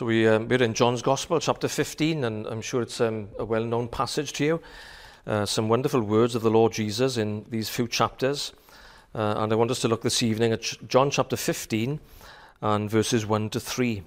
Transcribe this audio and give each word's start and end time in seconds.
So 0.00 0.06
we, 0.06 0.26
um, 0.26 0.48
we're 0.48 0.62
in 0.62 0.72
John's 0.72 1.02
Gospel, 1.02 1.40
chapter 1.40 1.68
15, 1.68 2.24
and 2.24 2.46
I'm 2.46 2.62
sure 2.62 2.80
it's 2.80 3.02
um, 3.02 3.28
a 3.38 3.44
well 3.44 3.66
known 3.66 3.86
passage 3.86 4.32
to 4.32 4.44
you. 4.46 4.62
Uh, 5.26 5.44
some 5.44 5.68
wonderful 5.68 6.00
words 6.00 6.34
of 6.34 6.40
the 6.40 6.48
Lord 6.50 6.72
Jesus 6.72 7.18
in 7.18 7.44
these 7.50 7.68
few 7.68 7.86
chapters. 7.86 8.54
Uh, 9.14 9.34
and 9.36 9.52
I 9.52 9.56
want 9.56 9.70
us 9.70 9.80
to 9.80 9.88
look 9.88 10.00
this 10.00 10.22
evening 10.22 10.52
at 10.52 10.62
John 10.88 11.10
chapter 11.10 11.36
15 11.36 12.00
and 12.62 12.90
verses 12.90 13.26
1 13.26 13.50
to 13.50 13.60
3. 13.60 14.02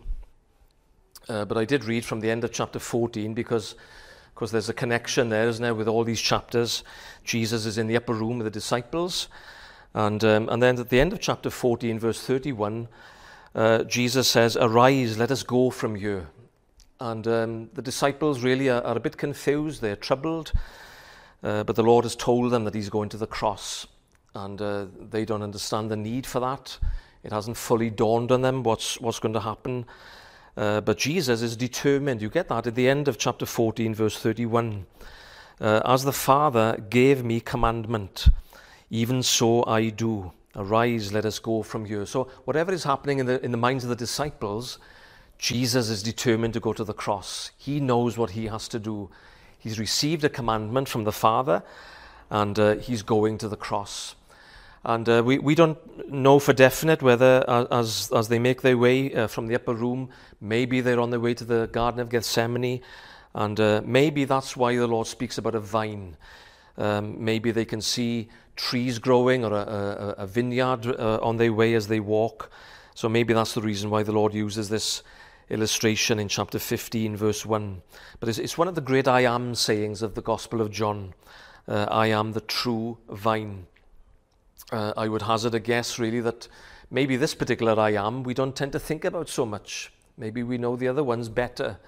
Uh, 1.29 1.45
but 1.45 1.59
I 1.59 1.65
did 1.65 1.83
read 1.83 2.05
from 2.05 2.21
the 2.21 2.31
end 2.31 2.43
of 2.43 2.51
chapter 2.51 2.79
14 2.79 3.35
because 3.35 3.75
because 4.33 4.51
there's 4.51 4.69
a 4.69 4.73
connection 4.73 5.29
there, 5.29 5.47
isn't 5.47 5.61
there, 5.61 5.75
with 5.75 5.87
all 5.87 6.03
these 6.03 6.21
chapters. 6.21 6.83
Jesus 7.23 7.67
is 7.67 7.77
in 7.77 7.85
the 7.85 7.97
upper 7.97 8.15
room 8.15 8.39
with 8.39 8.45
the 8.45 8.49
disciples. 8.49 9.27
And, 9.93 10.23
um, 10.23 10.49
and 10.49 10.59
then 10.59 10.79
at 10.79 10.89
the 10.89 10.99
end 10.99 11.13
of 11.13 11.19
chapter 11.19 11.51
14, 11.51 11.99
verse 11.99 12.19
31, 12.19 12.87
uh, 13.55 13.83
Jesus 13.83 14.27
says, 14.27 14.57
Arise, 14.57 15.17
let 15.17 15.31
us 15.31 15.43
go 15.43 15.69
from 15.69 15.95
here. 15.95 16.27
And 16.99 17.27
um, 17.27 17.69
the 17.73 17.81
disciples 17.81 18.41
really 18.41 18.69
are, 18.69 18.81
are, 18.81 18.97
a 18.97 18.99
bit 18.99 19.17
confused, 19.17 19.81
they're 19.81 19.95
troubled, 19.95 20.53
uh, 21.43 21.63
but 21.63 21.75
the 21.75 21.83
Lord 21.83 22.05
has 22.05 22.15
told 22.15 22.51
them 22.51 22.63
that 22.63 22.73
He's 22.73 22.89
going 22.89 23.09
to 23.09 23.17
the 23.17 23.27
cross, 23.27 23.85
and 24.33 24.61
uh, 24.61 24.85
they 24.99 25.25
don't 25.25 25.43
understand 25.43 25.91
the 25.91 25.97
need 25.97 26.25
for 26.25 26.39
that. 26.39 26.77
It 27.23 27.31
hasn't 27.31 27.57
fully 27.57 27.89
dawned 27.89 28.31
on 28.31 28.41
them 28.41 28.63
what's, 28.63 28.99
what's 28.99 29.19
going 29.19 29.33
to 29.33 29.39
happen. 29.39 29.85
Uh, 30.55 30.81
but 30.81 30.97
Jesus 30.97 31.41
is 31.41 31.55
determined. 31.55 32.21
You 32.21 32.29
get 32.29 32.49
that 32.49 32.67
at 32.67 32.75
the 32.75 32.87
end 32.87 33.07
of 33.07 33.17
chapter 33.17 33.45
14, 33.45 33.95
verse 33.95 34.17
31. 34.17 34.85
Uh, 35.59 35.81
As 35.85 36.03
the 36.03 36.11
Father 36.11 36.77
gave 36.89 37.23
me 37.23 37.39
commandment, 37.39 38.27
even 38.89 39.23
so 39.23 39.65
I 39.65 39.89
do. 39.89 40.31
Arise, 40.55 41.11
let 41.11 41.25
us 41.25 41.39
go 41.39 41.63
from 41.63 41.85
here. 41.85 42.05
So, 42.05 42.29
whatever 42.45 42.71
is 42.71 42.83
happening 42.83 43.19
in 43.19 43.25
the, 43.25 43.43
in 43.43 43.51
the 43.51 43.57
minds 43.57 43.83
of 43.83 43.89
the 43.89 43.95
disciples, 43.95 44.77
Jesus 45.39 45.89
is 45.89 46.03
determined 46.03 46.53
to 46.53 46.59
go 46.59 46.73
to 46.73 46.83
the 46.83 46.93
cross. 46.93 47.51
He 47.57 47.79
knows 47.79 48.17
what 48.17 48.31
he 48.31 48.45
has 48.47 48.67
to 48.69 48.79
do. 48.79 49.09
He's 49.57 49.79
received 49.79 50.23
a 50.23 50.29
commandment 50.29 50.89
from 50.89 51.05
the 51.05 51.11
Father, 51.11 51.63
and 52.29 52.57
uh, 52.59 52.75
he's 52.75 53.01
going 53.01 53.37
to 53.39 53.49
the 53.49 53.57
cross. 53.57 54.15
And 54.85 55.07
uh, 55.07 55.23
we, 55.25 55.39
we 55.39 55.55
don't 55.55 56.11
know 56.11 56.39
for 56.39 56.51
definite 56.51 57.01
whether, 57.01 57.43
uh, 57.47 57.65
as, 57.71 58.11
as 58.13 58.27
they 58.27 58.39
make 58.39 58.61
their 58.61 58.77
way 58.77 59.13
uh, 59.13 59.27
from 59.27 59.47
the 59.47 59.55
upper 59.55 59.73
room, 59.73 60.09
maybe 60.41 60.81
they're 60.81 60.99
on 60.99 61.09
their 61.09 61.21
way 61.21 61.33
to 61.33 61.45
the 61.45 61.67
Garden 61.67 62.01
of 62.01 62.09
Gethsemane. 62.09 62.81
And 63.33 63.59
uh, 63.59 63.81
maybe 63.85 64.25
that's 64.25 64.57
why 64.57 64.75
the 64.75 64.85
Lord 64.85 65.07
speaks 65.07 65.37
about 65.37 65.55
a 65.55 65.59
vine. 65.59 66.17
Um, 66.77 67.23
maybe 67.23 67.51
they 67.51 67.65
can 67.65 67.81
see 67.81 68.29
trees 68.55 68.99
growing 68.99 69.43
or 69.43 69.51
a, 69.51 69.55
a, 69.55 70.15
a 70.19 70.27
vineyard 70.27 70.87
uh, 70.87 71.19
on 71.21 71.37
their 71.37 71.53
way 71.53 71.73
as 71.73 71.87
they 71.87 71.99
walk. 71.99 72.51
So 72.95 73.09
maybe 73.09 73.33
that's 73.33 73.53
the 73.53 73.61
reason 73.61 73.89
why 73.89 74.03
the 74.03 74.11
Lord 74.11 74.33
uses 74.33 74.69
this 74.69 75.03
illustration 75.49 76.19
in 76.19 76.27
chapter 76.27 76.59
15, 76.59 77.15
verse 77.15 77.45
1. 77.45 77.81
But 78.19 78.29
it's, 78.29 78.39
it's 78.39 78.57
one 78.57 78.67
of 78.67 78.75
the 78.75 78.81
great 78.81 79.07
I 79.07 79.21
am 79.21 79.55
sayings 79.55 80.01
of 80.01 80.15
the 80.15 80.21
Gospel 80.21 80.61
of 80.61 80.71
John. 80.71 81.13
Uh, 81.67 81.87
I 81.89 82.07
am 82.07 82.33
the 82.33 82.41
true 82.41 82.97
vine. 83.09 83.67
Uh, 84.71 84.93
I 84.95 85.07
would 85.07 85.23
hazard 85.23 85.55
a 85.55 85.59
guess, 85.59 85.99
really, 85.99 86.21
that 86.21 86.47
maybe 86.89 87.15
this 87.15 87.35
particular 87.35 87.79
I 87.79 87.91
am 87.91 88.23
we 88.23 88.33
don't 88.33 88.55
tend 88.55 88.71
to 88.73 88.79
think 88.79 89.05
about 89.05 89.29
so 89.29 89.45
much. 89.45 89.91
Maybe 90.17 90.43
we 90.43 90.57
know 90.57 90.75
the 90.75 90.87
other 90.87 91.03
ones 91.03 91.29
better. 91.29 91.79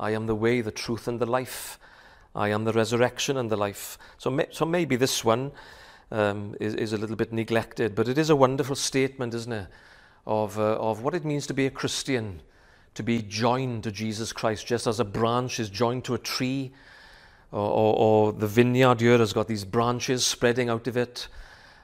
I 0.00 0.10
am 0.10 0.26
the 0.26 0.34
way, 0.34 0.60
the 0.60 0.70
truth, 0.70 1.08
and 1.08 1.20
the 1.20 1.26
life. 1.26 1.78
I 2.38 2.50
am 2.50 2.64
the 2.64 2.72
resurrection 2.72 3.36
and 3.36 3.50
the 3.50 3.56
life. 3.56 3.98
So, 4.16 4.38
so 4.50 4.64
maybe 4.64 4.94
this 4.94 5.24
one 5.24 5.50
um, 6.12 6.54
is, 6.60 6.74
is, 6.74 6.92
a 6.92 6.96
little 6.96 7.16
bit 7.16 7.32
neglected. 7.32 7.96
But 7.96 8.08
it 8.08 8.16
is 8.16 8.30
a 8.30 8.36
wonderful 8.36 8.76
statement, 8.76 9.34
isn't 9.34 9.52
it, 9.52 9.66
of, 10.24 10.56
uh, 10.56 10.76
of 10.76 11.02
what 11.02 11.14
it 11.14 11.24
means 11.24 11.48
to 11.48 11.54
be 11.54 11.66
a 11.66 11.70
Christian, 11.70 12.40
to 12.94 13.02
be 13.02 13.22
joined 13.22 13.82
to 13.84 13.92
Jesus 13.92 14.32
Christ, 14.32 14.66
just 14.66 14.86
as 14.86 15.00
a 15.00 15.04
branch 15.04 15.58
is 15.58 15.68
joined 15.68 16.04
to 16.04 16.14
a 16.14 16.18
tree, 16.18 16.72
or, 17.50 17.68
or, 17.68 17.96
or 17.96 18.32
the 18.32 18.46
vineyard 18.46 19.00
here 19.00 19.18
has 19.18 19.32
got 19.32 19.48
these 19.48 19.64
branches 19.64 20.24
spreading 20.24 20.68
out 20.68 20.86
of 20.86 20.96
it. 20.96 21.26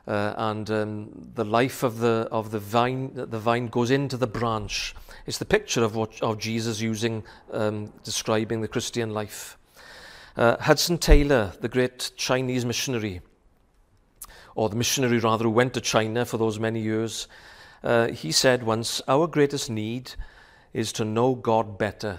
Uh, 0.07 0.35
and 0.37 0.71
um, 0.71 1.31
the 1.35 1.45
life 1.45 1.83
of 1.83 1.99
the 1.99 2.29
of 2.31 2.51
the 2.51 2.59
vine 2.59 3.11
the 3.15 3.39
vine 3.39 3.69
goes 3.69 3.91
into 3.91 4.19
the 4.19 4.27
branch. 4.27 4.95
It's 5.25 5.39
the 5.39 5.47
picture 5.47 5.83
of 5.83 5.97
what 5.97 6.23
of 6.23 6.39
Jesus 6.39 6.79
using 6.79 7.25
um, 7.53 7.91
describing 8.05 8.61
the 8.61 8.69
Christian 8.69 9.15
life. 9.15 9.57
Uh, 10.37 10.57
Hudson 10.57 10.99
Taylor, 10.99 11.53
the 11.61 11.69
great 11.69 12.11
Chinese 12.17 12.65
missionary, 12.65 13.21
or 14.57 14.69
the 14.69 14.75
missionary 14.75 15.19
rather, 15.19 15.45
who 15.45 15.51
went 15.51 15.75
to 15.75 15.81
China 15.81 16.25
for 16.25 16.39
those 16.39 16.59
many 16.59 16.81
years, 16.81 17.29
uh, 17.85 18.09
he 18.09 18.33
said 18.33 18.65
once, 18.65 19.01
Our 19.07 19.29
greatest 19.29 19.71
need 19.71 20.15
is 20.73 20.93
to 20.95 21.05
know 21.05 21.37
God 21.37 21.79
better. 21.79 22.19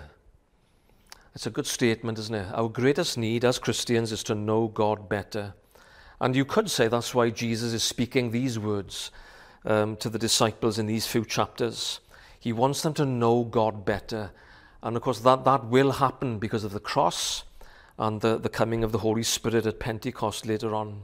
It's 1.34 1.46
a 1.46 1.52
good 1.52 1.68
statement, 1.68 2.18
isn't 2.18 2.34
it? 2.34 2.48
Our 2.54 2.70
greatest 2.70 3.18
need 3.18 3.44
as 3.44 3.60
Christians 3.60 4.14
is 4.14 4.24
to 4.24 4.36
know 4.36 4.70
God 4.70 5.10
better. 5.10 5.54
And 6.22 6.38
you 6.38 6.46
could 6.46 6.72
say 6.72 6.88
that's 6.88 7.14
why 7.14 7.32
Jesus 7.32 7.74
is 7.74 7.84
speaking 7.84 8.32
these 8.32 8.58
words 8.58 9.12
um, 9.66 9.98
to 9.98 10.10
the 10.10 10.20
disciples 10.20 10.80
in 10.80 10.86
these 10.86 11.06
few 11.06 11.26
chapters. 11.26 12.00
He 12.40 12.54
wants 12.54 12.82
them 12.82 12.94
to 12.94 13.06
know 13.06 13.44
God 13.44 13.84
better. 13.84 14.32
And 14.82 14.96
of 14.96 15.02
course, 15.02 15.20
that, 15.20 15.44
that 15.44 15.66
will 15.66 15.92
happen 15.92 16.40
because 16.40 16.64
of 16.64 16.72
the 16.72 16.80
cross 16.80 17.44
and 17.98 18.22
the, 18.22 18.38
the 18.38 18.50
coming 18.50 18.84
of 18.84 18.92
the 18.92 19.00
Holy 19.00 19.24
Spirit 19.24 19.66
at 19.66 19.80
Pentecost 19.80 20.46
later 20.46 20.76
on. 20.76 21.04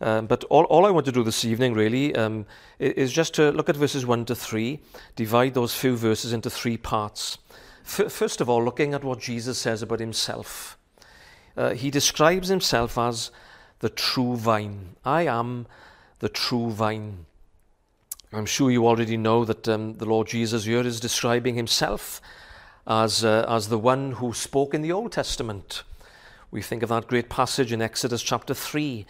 Um, 0.00 0.26
but 0.26 0.44
all, 0.44 0.64
all 0.64 0.86
I 0.86 0.90
want 0.90 1.06
to 1.06 1.12
do 1.12 1.22
this 1.22 1.44
evening 1.44 1.74
really 1.74 2.14
um, 2.14 2.46
is 2.78 3.12
just 3.12 3.34
to 3.34 3.50
look 3.52 3.68
at 3.68 3.76
verses 3.76 4.06
1 4.06 4.24
to 4.26 4.34
3, 4.34 4.80
divide 5.14 5.54
those 5.54 5.74
few 5.74 5.94
verses 5.96 6.32
into 6.32 6.48
three 6.48 6.78
parts. 6.78 7.38
F- 7.84 8.10
first 8.10 8.40
of 8.40 8.48
all, 8.48 8.64
looking 8.64 8.94
at 8.94 9.04
what 9.04 9.20
Jesus 9.20 9.58
says 9.58 9.82
about 9.82 10.00
himself. 10.00 10.78
Uh, 11.56 11.74
he 11.74 11.90
describes 11.90 12.48
himself 12.48 12.96
as 12.96 13.30
the 13.80 13.90
true 13.90 14.36
vine. 14.36 14.96
I 15.04 15.22
am 15.22 15.66
the 16.20 16.28
true 16.28 16.70
vine. 16.70 17.26
I'm 18.32 18.46
sure 18.46 18.70
you 18.70 18.86
already 18.86 19.16
know 19.16 19.44
that 19.44 19.68
um, 19.68 19.94
the 19.94 20.04
Lord 20.04 20.28
Jesus 20.28 20.64
here 20.64 20.80
is 20.80 21.00
describing 21.00 21.56
himself 21.56 22.22
as, 22.86 23.24
uh, 23.24 23.44
as 23.48 23.68
the 23.68 23.78
one 23.78 24.12
who 24.12 24.32
spoke 24.32 24.72
in 24.72 24.82
the 24.82 24.92
Old 24.92 25.12
Testament. 25.12 25.82
We 26.52 26.62
think 26.62 26.82
of 26.82 26.88
that 26.88 27.06
great 27.06 27.28
passage 27.28 27.72
in 27.72 27.80
Exodus 27.80 28.22
chapter 28.22 28.54
3 28.54 29.06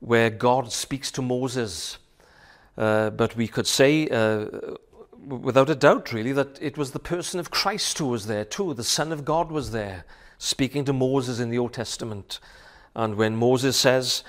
where 0.00 0.28
God 0.28 0.72
speaks 0.72 1.10
to 1.12 1.22
Moses. 1.22 1.96
Uh, 2.76 3.08
but 3.08 3.34
we 3.34 3.48
could 3.48 3.66
say, 3.66 4.08
uh, 4.08 4.46
without 5.26 5.70
a 5.70 5.74
doubt, 5.74 6.12
really, 6.12 6.32
that 6.32 6.58
it 6.60 6.76
was 6.76 6.90
the 6.90 6.98
person 6.98 7.40
of 7.40 7.50
Christ 7.50 7.96
who 7.96 8.08
was 8.08 8.26
there 8.26 8.44
too. 8.44 8.74
The 8.74 8.84
Son 8.84 9.10
of 9.10 9.24
God 9.24 9.50
was 9.50 9.72
there, 9.72 10.04
speaking 10.36 10.84
to 10.84 10.92
Moses 10.92 11.40
in 11.40 11.48
the 11.48 11.58
Old 11.58 11.72
Testament. 11.72 12.40
And 12.94 13.14
when 13.14 13.36
Moses 13.36 13.78
says, 13.78 14.22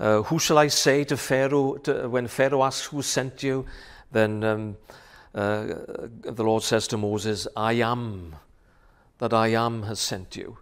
uh, 0.00 0.22
Who 0.22 0.40
shall 0.40 0.58
I 0.58 0.66
say 0.66 1.04
to 1.04 1.16
Pharaoh, 1.16 1.76
to, 1.84 2.08
when 2.08 2.26
Pharaoh 2.26 2.64
asks 2.64 2.86
who 2.86 3.00
sent 3.02 3.44
you, 3.44 3.64
then 4.10 4.42
um, 4.42 4.76
uh, 5.36 5.66
the 6.22 6.42
Lord 6.42 6.64
says 6.64 6.88
to 6.88 6.96
Moses, 6.96 7.46
I 7.56 7.74
am, 7.74 8.34
that 9.18 9.32
I 9.32 9.48
am 9.48 9.84
has 9.84 10.00
sent 10.00 10.34
you. 10.34 10.58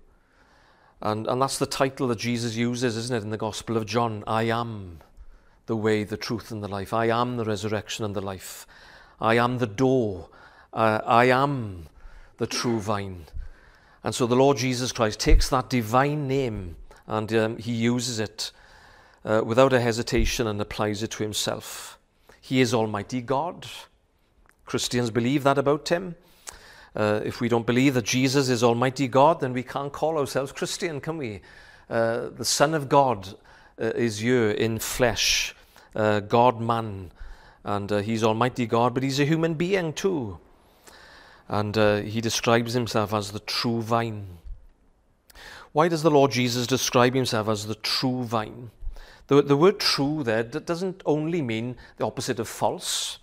And, 1.01 1.27
and 1.27 1.41
that's 1.41 1.59
the 1.59 1.67
title 1.67 2.09
that 2.09 2.19
Jesus 2.19 2.57
uses, 2.57 2.97
isn't 2.97 3.17
it, 3.17 3.23
in 3.23 3.31
the 3.31 3.37
Gospel 3.37 3.77
of 3.77 3.87
John? 3.87 4.25
I 4.27 4.45
am 4.45 4.99
the 5.67 5.77
way, 5.77 6.03
the 6.05 6.17
truth, 6.17 6.51
and 6.51 6.63
the 6.63 6.69
life. 6.69 6.93
I 6.93 7.07
am 7.07 7.37
the 7.37 7.45
resurrection 7.45 8.05
and 8.05 8.17
the 8.17 8.21
life. 8.21 8.67
I 9.21 9.37
am 9.37 9.59
the 9.59 9.67
door. 9.67 10.29
Uh, 10.73 11.01
I 11.05 11.27
am 11.27 11.89
the 12.39 12.47
true 12.47 12.81
vine. 12.81 13.27
And 14.03 14.15
so 14.15 14.27
the 14.27 14.37
Lord 14.37 14.57
Jesus 14.57 14.93
Christ 14.93 15.21
takes 15.21 15.49
that 15.51 15.69
divine 15.69 16.27
name 16.27 16.77
and 17.07 17.33
um, 17.33 17.57
he 17.57 17.73
uses 17.73 18.21
it 18.21 18.53
uh, 19.25 19.43
without 19.45 19.73
a 19.73 19.81
hesitation 19.81 20.47
and 20.47 20.61
applies 20.61 21.03
it 21.03 21.11
to 21.13 21.23
himself. 21.23 21.99
He 22.41 22.61
is 22.61 22.73
Almighty 22.73 23.21
God. 23.21 23.67
Christians 24.67 25.11
believe 25.11 25.43
that 25.45 25.59
about 25.59 25.89
him. 25.89 26.15
Uh, 26.99 27.21
if 27.25 27.41
we 27.41 27.49
don't 27.49 27.65
believe 27.65 27.95
that 27.95 28.05
Jesus 28.05 28.49
is 28.49 28.65
Almighty 28.65 29.07
God, 29.07 29.39
then 29.39 29.53
we 29.53 29.63
can't 29.63 29.93
call 29.93 30.19
ourselves 30.19 30.51
Christian, 30.51 31.01
can 31.01 31.17
we? 31.17 31.41
Uh, 31.89 32.31
the 32.31 32.45
Son 32.45 32.75
of 32.75 32.89
God 32.89 33.29
uh, 33.81 33.85
is 33.95 34.21
you 34.21 34.49
in 34.49 34.81
flesh, 34.81 35.55
uh, 35.95 36.19
God 36.19 36.61
man, 36.61 37.13
and 37.63 37.93
uh, 37.93 37.99
He's 37.99 38.25
Almighty 38.25 38.67
God, 38.67 38.95
but 38.95 39.05
He's 39.05 39.21
a 39.21 39.25
human 39.25 39.55
being 39.55 39.93
too. 39.93 40.39
And 41.47 41.77
He 42.05 42.21
describes 42.21 42.73
Himself 42.73 43.15
as 43.15 43.31
the 43.31 43.39
true 43.39 43.81
vine. 43.81 44.39
Why 45.71 45.87
does 45.87 46.03
the 46.03 46.11
Lord 46.11 46.33
Jesus 46.33 46.67
describe 46.67 47.15
Himself 47.15 47.49
as 47.49 47.69
the 47.69 47.77
true 47.77 48.25
vine? 48.25 48.73
The, 49.29 49.41
the 49.41 49.57
word 49.57 49.79
true 49.79 50.25
there 50.25 50.43
doesn't 50.43 51.03
only 51.07 51.43
mean 51.43 51.77
the 51.97 52.07
opposite 52.07 52.41
of 52.41 52.49
false, 52.49 53.19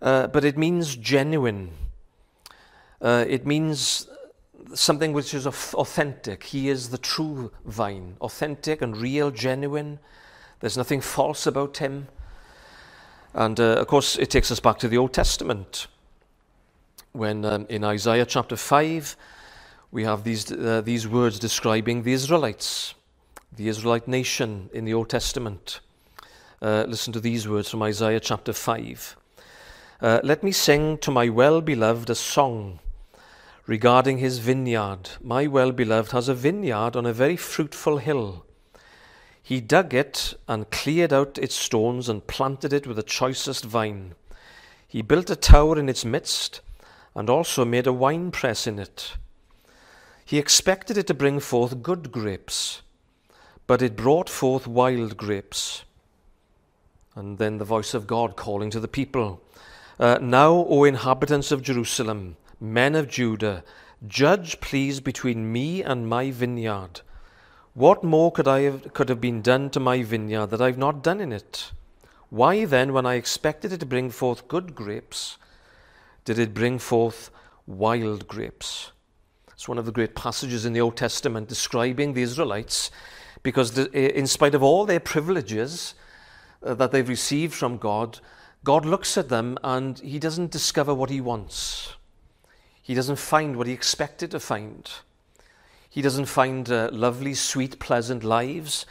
but 0.00 0.44
it 0.44 0.58
means 0.58 0.94
genuine 0.94 1.70
uh, 3.00 3.24
it 3.28 3.46
means 3.46 4.08
something 4.74 5.12
which 5.12 5.34
is 5.34 5.46
authentic. 5.46 6.44
He 6.44 6.68
is 6.68 6.90
the 6.90 6.98
true 6.98 7.50
vine, 7.64 8.16
authentic 8.20 8.82
and 8.82 8.96
real, 8.96 9.30
genuine. 9.30 9.98
There's 10.60 10.76
nothing 10.76 11.00
false 11.00 11.46
about 11.46 11.78
him. 11.78 12.08
And 13.34 13.58
uh, 13.58 13.76
of 13.78 13.86
course, 13.86 14.16
it 14.16 14.30
takes 14.30 14.50
us 14.50 14.60
back 14.60 14.78
to 14.80 14.88
the 14.88 14.98
Old 14.98 15.12
Testament, 15.12 15.86
when 17.12 17.44
um, 17.44 17.66
in 17.68 17.84
Isaiah 17.84 18.26
chapter 18.26 18.56
5 18.56 19.16
we 19.92 20.04
have 20.04 20.22
these, 20.22 20.50
uh, 20.52 20.80
these 20.84 21.08
words 21.08 21.38
describing 21.38 22.02
the 22.02 22.12
Israelites, 22.12 22.94
the 23.56 23.68
Israelite 23.68 24.06
nation 24.06 24.70
in 24.72 24.84
the 24.84 24.94
Old 24.94 25.08
Testament. 25.08 25.80
Uh, 26.62 26.84
listen 26.86 27.12
to 27.12 27.20
these 27.20 27.48
words 27.48 27.70
from 27.70 27.82
Isaiah 27.82 28.20
chapter 28.20 28.52
5. 28.52 29.16
Uh, 30.00 30.20
Let 30.22 30.44
me 30.44 30.52
sing 30.52 30.98
to 30.98 31.10
my 31.10 31.28
well 31.28 31.60
beloved 31.60 32.10
a 32.10 32.14
song 32.14 32.78
regarding 33.66 34.18
his 34.18 34.38
vineyard. 34.38 35.10
My 35.22 35.46
well 35.46 35.72
beloved 35.72 36.12
has 36.12 36.28
a 36.28 36.34
vineyard 36.34 36.96
on 36.96 37.06
a 37.06 37.12
very 37.12 37.36
fruitful 37.36 37.98
hill. 37.98 38.44
He 39.42 39.60
dug 39.60 39.94
it 39.94 40.34
and 40.46 40.70
cleared 40.70 41.12
out 41.12 41.38
its 41.38 41.54
stones 41.54 42.08
and 42.08 42.26
planted 42.26 42.72
it 42.72 42.86
with 42.86 42.96
the 42.96 43.02
choicest 43.02 43.64
vine. 43.64 44.14
He 44.86 45.02
built 45.02 45.30
a 45.30 45.36
tower 45.36 45.78
in 45.78 45.88
its 45.88 46.04
midst 46.04 46.60
and 47.14 47.28
also 47.28 47.64
made 47.64 47.86
a 47.86 47.92
wine 47.92 48.30
press 48.30 48.66
in 48.66 48.78
it. 48.78 49.16
He 50.24 50.38
expected 50.38 50.96
it 50.96 51.06
to 51.08 51.14
bring 51.14 51.40
forth 51.40 51.82
good 51.82 52.12
grapes, 52.12 52.82
but 53.66 53.82
it 53.82 53.96
brought 53.96 54.28
forth 54.28 54.66
wild 54.66 55.16
grapes. 55.16 55.84
And 57.16 57.38
then 57.38 57.58
the 57.58 57.64
voice 57.64 57.94
of 57.94 58.06
God 58.06 58.36
calling 58.36 58.70
to 58.70 58.80
the 58.80 58.88
people 58.88 59.42
uh, 59.98 60.18
Now, 60.20 60.52
O 60.68 60.84
inhabitants 60.84 61.50
of 61.50 61.62
Jerusalem, 61.62 62.36
men 62.60 62.94
of 62.94 63.08
Judah, 63.08 63.64
judge, 64.06 64.60
please, 64.60 65.00
between 65.00 65.52
me 65.52 65.82
and 65.82 66.08
my 66.08 66.30
vineyard. 66.30 67.00
What 67.74 68.04
more 68.04 68.30
could, 68.30 68.48
I 68.48 68.60
have, 68.62 68.92
could 68.92 69.08
have 69.08 69.20
been 69.20 69.42
done 69.42 69.70
to 69.70 69.80
my 69.80 70.02
vineyard 70.02 70.46
that 70.46 70.60
I've 70.60 70.78
not 70.78 71.02
done 71.02 71.20
in 71.20 71.32
it? 71.32 71.72
Why 72.28 72.64
then, 72.64 72.92
when 72.92 73.06
I 73.06 73.14
expected 73.14 73.72
it 73.72 73.80
to 73.80 73.86
bring 73.86 74.10
forth 74.10 74.48
good 74.48 74.74
grapes, 74.74 75.38
did 76.24 76.38
it 76.38 76.54
bring 76.54 76.78
forth 76.78 77.30
wild 77.66 78.28
grapes? 78.28 78.92
It's 79.52 79.68
one 79.68 79.78
of 79.78 79.86
the 79.86 79.92
great 79.92 80.14
passages 80.14 80.64
in 80.64 80.72
the 80.72 80.80
Old 80.80 80.96
Testament 80.96 81.48
describing 81.48 82.12
the 82.12 82.22
Israelites 82.22 82.90
because, 83.42 83.76
in 83.78 84.26
spite 84.26 84.54
of 84.54 84.62
all 84.62 84.86
their 84.86 85.00
privileges 85.00 85.94
uh, 86.62 86.74
that 86.74 86.92
they've 86.92 87.08
received 87.08 87.54
from 87.54 87.78
God, 87.78 88.20
God 88.64 88.84
looks 88.84 89.16
at 89.16 89.28
them 89.28 89.58
and 89.64 89.98
He 89.98 90.18
doesn't 90.18 90.50
discover 90.50 90.94
what 90.94 91.10
He 91.10 91.20
wants. 91.20 91.94
He 92.90 92.96
doesn't 92.96 93.20
find 93.20 93.54
what 93.54 93.68
He 93.68 93.72
expected 93.72 94.32
to 94.32 94.40
find. 94.40 94.90
He 95.88 96.02
doesn't 96.02 96.24
find 96.24 96.68
uh, 96.68 96.88
lovely, 96.90 97.34
sweet, 97.34 97.78
pleasant 97.78 98.24
lives, 98.24 98.84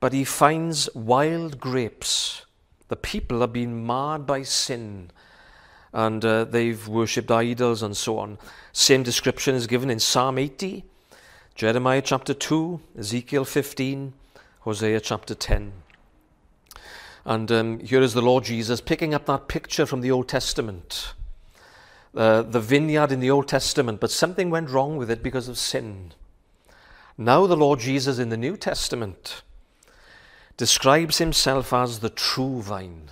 but 0.00 0.12
He 0.12 0.22
finds 0.22 0.94
wild 0.94 1.58
grapes. 1.58 2.44
The 2.88 2.96
people 2.96 3.40
have 3.40 3.54
been 3.54 3.86
marred 3.86 4.26
by 4.26 4.42
sin 4.42 5.12
and 5.94 6.22
uh, 6.26 6.44
they've 6.44 6.86
worshipped 6.86 7.30
idols 7.30 7.82
and 7.82 7.96
so 7.96 8.18
on. 8.18 8.36
Same 8.74 9.02
description 9.02 9.54
is 9.54 9.66
given 9.66 9.88
in 9.88 9.98
Psalm 9.98 10.36
80, 10.36 10.84
Jeremiah 11.54 12.02
chapter 12.02 12.34
2, 12.34 12.78
Ezekiel 12.98 13.46
15, 13.46 14.12
Hosea 14.60 15.00
chapter 15.00 15.34
10. 15.34 15.72
And 17.24 17.50
um, 17.50 17.78
here 17.78 18.02
is 18.02 18.12
the 18.12 18.20
Lord 18.20 18.44
Jesus 18.44 18.82
picking 18.82 19.14
up 19.14 19.24
that 19.24 19.48
picture 19.48 19.86
from 19.86 20.02
the 20.02 20.10
Old 20.10 20.28
Testament. 20.28 21.14
Uh, 22.16 22.42
the 22.42 22.60
vineyard 22.60 23.12
in 23.12 23.20
the 23.20 23.30
Old 23.30 23.46
Testament, 23.46 24.00
but 24.00 24.10
something 24.10 24.50
went 24.50 24.70
wrong 24.70 24.96
with 24.96 25.10
it 25.10 25.22
because 25.22 25.46
of 25.48 25.58
sin. 25.58 26.12
Now, 27.16 27.46
the 27.46 27.56
Lord 27.56 27.80
Jesus 27.80 28.18
in 28.18 28.28
the 28.28 28.36
New 28.36 28.56
Testament 28.56 29.42
describes 30.56 31.18
himself 31.18 31.72
as 31.72 31.98
the 31.98 32.10
true 32.10 32.62
vine. 32.62 33.10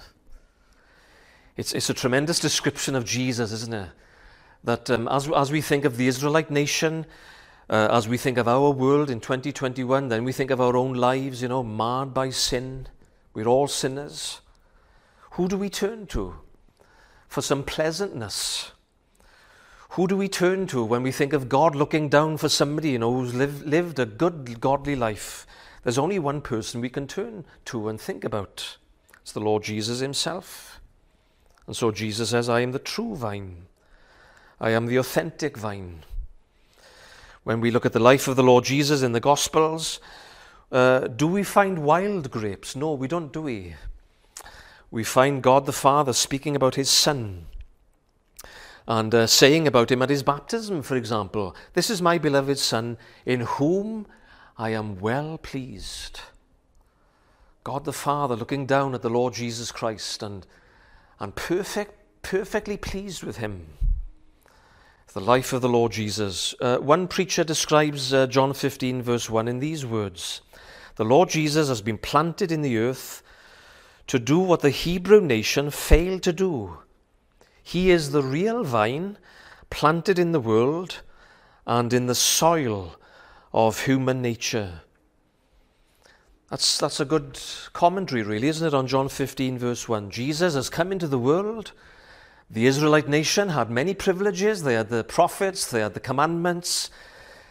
It's, 1.56 1.72
it's 1.72 1.90
a 1.90 1.94
tremendous 1.94 2.38
description 2.38 2.94
of 2.94 3.04
Jesus, 3.04 3.52
isn't 3.52 3.75
it? 3.75 3.88
That 4.64 4.90
um, 4.90 5.08
as, 5.08 5.31
as 5.31 5.50
we 5.50 5.60
think 5.60 5.84
of 5.84 5.96
the 5.96 6.08
Israelite 6.08 6.50
nation, 6.50 7.06
uh, 7.69 7.88
as 7.90 8.08
we 8.08 8.16
think 8.16 8.38
of 8.38 8.46
our 8.46 8.70
world 8.70 9.10
in 9.10 9.20
2021, 9.20 10.08
then 10.08 10.25
we 10.25 10.32
think 10.32 10.50
of 10.50 10.60
our 10.60 10.76
own 10.76 10.94
lives, 10.94 11.42
you 11.42 11.49
know, 11.49 11.62
marred 11.62 12.14
by 12.14 12.31
sin. 12.31 12.88
We're 13.34 13.49
all 13.49 13.69
sinners. 13.69 14.40
Who 15.32 15.49
do 15.49 15.56
we 15.56 15.69
turn 15.69 16.06
to 16.08 16.37
for 17.28 17.42
some 17.42 17.62
pleasantness? 17.62 18.72
Who 19.96 20.06
do 20.06 20.14
we 20.14 20.28
turn 20.28 20.66
to 20.66 20.84
when 20.84 21.02
we 21.02 21.10
think 21.10 21.32
of 21.32 21.48
God 21.48 21.75
looking 21.75 22.10
down 22.10 22.37
for 22.37 22.50
somebody, 22.50 22.90
you 22.90 22.98
know, 22.98 23.14
who's 23.14 23.32
lived, 23.32 23.64
lived 23.64 23.98
a 23.98 24.04
good, 24.04 24.60
godly 24.60 24.94
life? 24.94 25.46
There's 25.84 25.96
only 25.96 26.19
one 26.19 26.43
person 26.43 26.82
we 26.82 26.90
can 26.90 27.06
turn 27.06 27.46
to 27.64 27.88
and 27.88 27.98
think 27.98 28.22
about. 28.22 28.76
It's 29.22 29.32
the 29.32 29.40
Lord 29.40 29.62
Jesus 29.62 30.00
himself. 30.00 30.82
And 31.66 31.75
so 31.75 31.90
Jesus 31.93 32.28
says, 32.28 32.46
I 32.46 32.60
am 32.60 32.72
the 32.72 32.78
true 32.78 33.16
vine. 33.16 33.69
I 34.60 34.69
am 34.69 34.84
the 34.84 34.96
authentic 34.96 35.56
vine. 35.56 36.04
When 37.44 37.62
we 37.62 37.70
look 37.70 37.87
at 37.87 37.94
the 37.94 37.99
life 37.99 38.28
of 38.28 38.37
the 38.37 38.42
Lord 38.42 38.64
Jesus 38.64 39.00
in 39.00 39.12
the 39.12 39.19
Gospels, 39.19 39.99
uh, 40.70 41.08
do 41.08 41.26
we 41.26 41.42
find 41.42 41.78
wild 41.78 42.31
grapes? 42.31 42.76
No, 42.76 42.92
we 42.92 43.08
don't, 43.08 43.32
do 43.32 43.40
we? 43.40 43.76
We 44.90 45.04
find 45.04 45.42
God 45.42 45.64
the 45.64 45.72
Father 45.72 46.12
speaking 46.12 46.54
about 46.54 46.75
his 46.75 46.90
Son 46.90 47.46
and 48.88 49.15
uh, 49.15 49.27
saying 49.27 49.67
about 49.67 49.91
him 49.91 50.03
at 50.03 50.11
his 50.11 50.23
baptism, 50.23 50.83
for 50.83 50.97
example, 50.97 51.55
This 51.75 51.91
is 51.91 52.00
my 52.00 52.19
beloved 52.19 52.59
Son, 52.59 52.97
in 53.25 53.41
whom 53.41 54.06
I 54.56 54.71
am 54.71 55.00
well 55.00 55.38
pleased. 55.38 56.21
God 57.65 57.85
the 57.85 57.93
Father 57.93 58.37
looking 58.37 58.65
down 58.65 58.94
at 58.94 59.03
the 59.03 59.11
Lord 59.11 59.35
Jesus 59.35 59.73
Christ 59.73 60.23
and 60.23 60.47
and 61.19 61.35
perfect, 61.35 61.94
perfectly 62.23 62.77
pleased 62.77 63.23
with 63.23 63.38
him. 63.38 63.67
The 65.12 65.21
life 65.21 65.53
of 65.53 65.62
the 65.62 65.69
Lord 65.69 65.93
Jesus. 65.93 66.55
Uh, 66.61 66.77
one 66.77 67.09
preacher 67.09 67.43
describes 67.43 68.12
uh, 68.12 68.27
John 68.27 68.53
15, 68.53 69.00
verse 69.00 69.31
1, 69.31 69.49
in 69.49 69.61
these 69.61 69.87
words 69.87 70.43
The 70.97 71.05
Lord 71.05 71.31
Jesus 71.31 71.69
has 71.69 71.81
been 71.81 71.97
planted 71.97 72.53
in 72.53 72.61
the 72.61 72.77
earth 72.77 73.23
to 74.09 74.19
do 74.19 74.38
what 74.38 74.61
the 74.61 74.71
Hebrew 74.71 75.21
nation 75.21 75.71
failed 75.71 76.23
to 76.25 76.33
do. 76.33 76.79
He 77.66 77.90
is 77.90 78.12
the 78.12 78.22
real 78.22 78.62
vine 78.62 79.18
planted 79.70 80.20
in 80.20 80.30
the 80.30 80.38
world 80.38 81.02
and 81.66 81.92
in 81.92 82.06
the 82.06 82.14
soil 82.14 82.94
of 83.52 83.86
human 83.86 84.22
nature. 84.22 84.82
That's, 86.48 86.78
that's 86.78 87.00
a 87.00 87.04
good 87.04 87.40
commentary, 87.72 88.22
really, 88.22 88.46
isn't 88.46 88.68
it, 88.68 88.72
on 88.72 88.86
John 88.86 89.08
15, 89.08 89.58
verse 89.58 89.88
1. 89.88 90.10
Jesus 90.12 90.54
has 90.54 90.70
come 90.70 90.92
into 90.92 91.08
the 91.08 91.18
world. 91.18 91.72
The 92.48 92.66
Israelite 92.66 93.08
nation 93.08 93.48
had 93.48 93.68
many 93.68 93.94
privileges. 93.94 94.62
They 94.62 94.74
had 94.74 94.88
the 94.88 95.02
prophets, 95.02 95.68
they 95.68 95.80
had 95.80 95.94
the 95.94 95.98
commandments, 95.98 96.88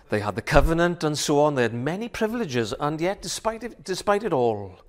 they 0.08 0.22
had 0.22 0.36
the 0.36 0.42
covenant, 0.42 1.04
and 1.04 1.20
so 1.20 1.42
on. 1.42 1.56
They 1.56 1.64
had 1.64 1.74
many 1.74 2.08
privileges, 2.08 2.74
and 2.80 3.02
yet, 3.02 3.22
despite 3.22 3.66
it, 3.66 3.84
despite 3.84 4.24
it 4.24 4.32
all, 4.32 4.80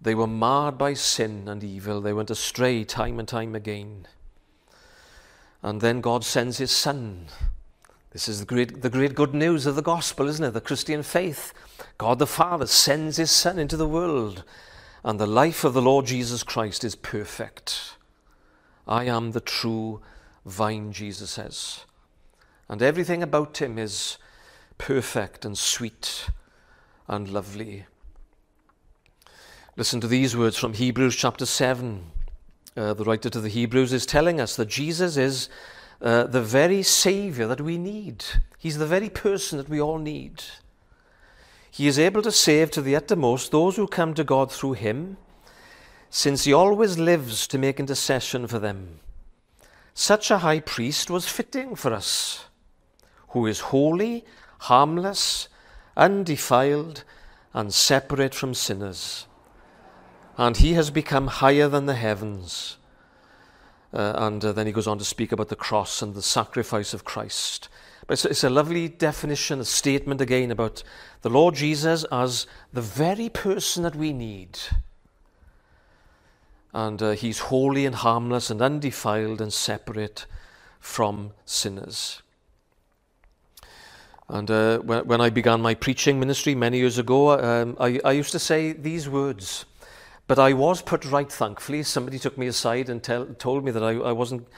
they 0.00 0.14
were 0.14 0.26
marred 0.26 0.78
by 0.78 0.94
sin 0.94 1.48
and 1.48 1.64
evil. 1.64 2.00
They 2.00 2.12
went 2.12 2.30
astray 2.30 2.84
time 2.84 3.18
and 3.18 3.26
time 3.26 3.54
again. 3.54 4.06
And 5.62 5.80
then 5.80 6.00
God 6.00 6.24
sends 6.24 6.58
his 6.58 6.70
Son. 6.70 7.26
This 8.12 8.28
is 8.28 8.40
the 8.40 8.46
great, 8.46 8.82
the 8.82 8.90
great 8.90 9.14
good 9.14 9.34
news 9.34 9.66
of 9.66 9.74
the 9.76 9.82
gospel, 9.82 10.28
isn't 10.28 10.44
it? 10.44 10.52
The 10.52 10.60
Christian 10.60 11.02
faith. 11.02 11.52
God 11.98 12.18
the 12.18 12.26
Father 12.26 12.66
sends 12.66 13.16
his 13.16 13.30
Son 13.30 13.58
into 13.58 13.76
the 13.76 13.88
world, 13.88 14.44
and 15.02 15.18
the 15.18 15.26
life 15.26 15.64
of 15.64 15.74
the 15.74 15.82
Lord 15.82 16.06
Jesus 16.06 16.42
Christ 16.42 16.84
is 16.84 16.94
perfect. 16.94 17.96
I 18.86 19.04
am 19.04 19.32
the 19.32 19.40
true 19.40 20.00
vine, 20.44 20.92
Jesus 20.92 21.30
says. 21.30 21.84
And 22.68 22.82
everything 22.82 23.22
about 23.22 23.60
him 23.60 23.78
is 23.78 24.18
perfect 24.78 25.44
and 25.44 25.56
sweet 25.56 26.28
and 27.08 27.28
lovely. 27.28 27.86
Listen 29.78 30.00
to 30.00 30.08
these 30.08 30.34
words 30.34 30.56
from 30.56 30.72
Hebrews 30.72 31.14
chapter 31.16 31.44
7. 31.44 32.10
Uh, 32.78 32.94
the 32.94 33.04
writer 33.04 33.28
to 33.28 33.42
the 33.42 33.50
Hebrews 33.50 33.92
is 33.92 34.06
telling 34.06 34.40
us 34.40 34.56
that 34.56 34.70
Jesus 34.70 35.18
is 35.18 35.50
uh, 36.00 36.24
the 36.24 36.40
very 36.40 36.82
Savior 36.82 37.46
that 37.46 37.60
we 37.60 37.76
need. 37.76 38.24
He's 38.56 38.78
the 38.78 38.86
very 38.86 39.10
person 39.10 39.58
that 39.58 39.68
we 39.68 39.78
all 39.78 39.98
need. 39.98 40.42
He 41.70 41.86
is 41.88 41.98
able 41.98 42.22
to 42.22 42.32
save 42.32 42.70
to 42.70 42.80
the 42.80 42.96
uttermost 42.96 43.50
those 43.50 43.76
who 43.76 43.86
come 43.86 44.14
to 44.14 44.24
God 44.24 44.50
through 44.50 44.72
him, 44.72 45.18
since 46.08 46.44
he 46.44 46.54
always 46.54 46.98
lives 46.98 47.46
to 47.48 47.58
make 47.58 47.78
intercession 47.78 48.46
for 48.46 48.58
them. 48.58 49.00
Such 49.92 50.30
a 50.30 50.38
high 50.38 50.60
priest 50.60 51.10
was 51.10 51.28
fitting 51.28 51.74
for 51.74 51.92
us, 51.92 52.46
who 53.28 53.46
is 53.46 53.60
holy, 53.60 54.24
harmless, 54.60 55.50
undefiled, 55.98 57.04
and 57.52 57.74
separate 57.74 58.34
from 58.34 58.54
sinners. 58.54 59.26
And 60.36 60.56
he 60.56 60.74
has 60.74 60.90
become 60.90 61.28
higher 61.28 61.68
than 61.68 61.86
the 61.86 61.94
heavens. 61.94 62.76
Uh, 63.92 64.12
and 64.16 64.44
uh, 64.44 64.52
then 64.52 64.66
he 64.66 64.72
goes 64.72 64.86
on 64.86 64.98
to 64.98 65.04
speak 65.04 65.32
about 65.32 65.48
the 65.48 65.56
cross 65.56 66.02
and 66.02 66.14
the 66.14 66.22
sacrifice 66.22 66.92
of 66.92 67.04
Christ. 67.04 67.68
But 68.06 68.14
it's, 68.14 68.24
it's 68.24 68.44
a 68.44 68.50
lovely 68.50 68.88
definition, 68.88 69.60
a 69.60 69.64
statement 69.64 70.20
again 70.20 70.50
about 70.50 70.82
the 71.22 71.30
Lord 71.30 71.54
Jesus 71.54 72.04
as 72.12 72.46
the 72.72 72.82
very 72.82 73.28
person 73.28 73.82
that 73.82 73.96
we 73.96 74.12
need. 74.12 74.58
And 76.72 77.02
uh, 77.02 77.10
he's 77.12 77.38
holy 77.38 77.86
and 77.86 77.94
harmless 77.94 78.50
and 78.50 78.60
undefiled 78.60 79.40
and 79.40 79.52
separate 79.52 80.26
from 80.78 81.32
sinners. 81.46 82.22
And 84.28 84.50
uh, 84.50 84.78
when, 84.80 85.06
when, 85.06 85.20
I 85.20 85.30
began 85.30 85.60
my 85.60 85.74
preaching 85.74 86.20
ministry 86.20 86.54
many 86.54 86.78
years 86.78 86.98
ago, 86.98 87.38
um, 87.38 87.76
I, 87.80 88.00
I, 88.04 88.12
used 88.12 88.32
to 88.32 88.38
say 88.38 88.72
these 88.72 89.08
words. 89.08 89.64
But 90.26 90.38
I 90.38 90.52
was 90.52 90.82
put 90.82 91.04
right, 91.04 91.30
thankfully. 91.30 91.82
Somebody 91.82 92.18
took 92.18 92.36
me 92.36 92.46
aside 92.46 92.88
and 92.88 93.02
tell, 93.02 93.26
told 93.26 93.64
me 93.64 93.70
that 93.70 93.82
I, 93.82 93.92
I 93.92 94.12
wasn't 94.12 94.48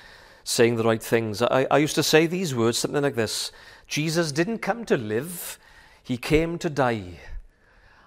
saying 0.45 0.77
the 0.77 0.85
right 0.85 1.03
things. 1.03 1.43
I, 1.43 1.67
I 1.71 1.79
used 1.79 1.95
to 1.97 2.03
say 2.03 2.27
these 2.27 2.55
words, 2.55 2.79
something 2.79 3.03
like 3.03 3.15
this 3.15 3.53
Jesus 3.87 4.33
didn't 4.33 4.59
come 4.59 4.85
to 4.87 4.97
live, 4.97 5.59
he 6.03 6.17
came 6.17 6.59
to 6.59 6.71
die. 6.71 7.19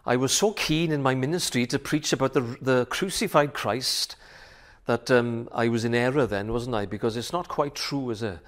I 0.06 0.16
was 0.16 0.32
so 0.32 0.54
keen 0.54 0.92
in 0.92 1.04
my 1.04 1.14
ministry 1.14 1.68
to 1.68 1.78
preach 1.78 2.12
about 2.12 2.34
the, 2.34 2.42
the 2.60 2.88
crucified 2.88 3.54
Christ 3.54 4.16
that 4.88 5.12
um, 5.12 5.48
I 5.52 5.68
was 5.68 5.86
in 5.86 5.94
error 5.94 6.26
then, 6.26 6.52
wasn't 6.52 6.76
I? 6.76 6.88
Because 6.88 7.16
it's 7.16 7.32
not 7.32 7.48
quite 7.48 7.76
true, 7.76 8.10
is 8.10 8.24
it? 8.24 8.40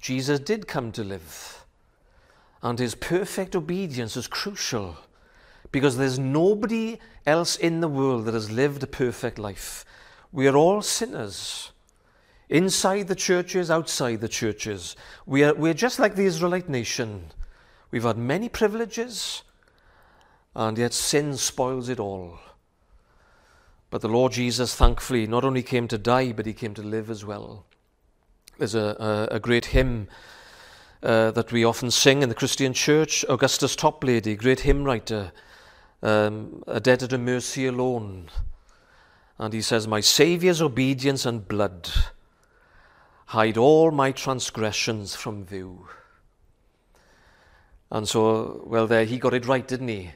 Jesus 0.00 0.38
did 0.38 0.68
come 0.68 0.92
to 0.92 1.02
live. 1.02 1.64
And 2.62 2.78
his 2.78 2.94
perfect 2.94 3.56
obedience 3.56 4.16
is 4.16 4.28
crucial 4.28 4.96
because 5.72 5.96
there's 5.96 6.18
nobody 6.18 6.98
else 7.26 7.56
in 7.56 7.80
the 7.80 7.88
world 7.88 8.24
that 8.24 8.34
has 8.34 8.50
lived 8.50 8.82
a 8.82 8.86
perfect 8.86 9.38
life. 9.38 9.84
We 10.32 10.46
are 10.46 10.56
all 10.56 10.82
sinners. 10.82 11.72
Inside 12.48 13.08
the 13.08 13.14
churches, 13.14 13.70
outside 13.70 14.20
the 14.20 14.28
churches. 14.28 14.96
We 15.26 15.44
are, 15.44 15.54
we're 15.54 15.74
just 15.74 15.98
like 15.98 16.16
the 16.16 16.24
Israelite 16.24 16.68
nation. 16.68 17.26
We've 17.90 18.02
had 18.02 18.18
many 18.18 18.48
privileges, 18.48 19.42
and 20.54 20.76
yet 20.78 20.92
sin 20.92 21.36
spoils 21.36 21.88
it 21.88 22.00
all. 22.00 22.38
But 23.90 24.02
the 24.02 24.08
Lord 24.08 24.32
Jesus, 24.32 24.74
thankfully, 24.74 25.26
not 25.26 25.44
only 25.44 25.62
came 25.62 25.88
to 25.88 25.98
die, 25.98 26.32
but 26.32 26.46
he 26.46 26.52
came 26.52 26.74
to 26.74 26.82
live 26.82 27.10
as 27.10 27.24
well. 27.24 27.66
There's 28.58 28.74
a, 28.74 29.28
a, 29.30 29.36
a 29.36 29.40
great 29.40 29.66
hymn 29.66 30.06
uh, 31.02 31.30
that 31.32 31.50
we 31.50 31.64
often 31.64 31.90
sing 31.90 32.22
in 32.22 32.28
the 32.28 32.34
Christian 32.34 32.72
church. 32.72 33.24
Augustus 33.28 33.74
Toplady, 33.74 34.36
great 34.36 34.60
hymn 34.60 34.84
writer, 34.84 35.32
um, 36.02 36.62
a 36.66 36.80
debtor 36.80 37.06
to 37.08 37.18
mercy 37.18 37.66
alone. 37.66 38.28
And 39.38 39.52
he 39.52 39.62
says, 39.62 39.86
My 39.86 40.00
Saviour's 40.00 40.60
obedience 40.60 41.24
and 41.26 41.46
blood 41.46 41.90
hide 43.26 43.56
all 43.56 43.90
my 43.90 44.12
transgressions 44.12 45.14
from 45.14 45.44
view. 45.44 45.88
And 47.90 48.08
so, 48.08 48.62
well, 48.66 48.86
there 48.86 49.04
he 49.04 49.18
got 49.18 49.34
it 49.34 49.46
right, 49.46 49.66
didn't 49.66 49.88
he? 49.88 50.10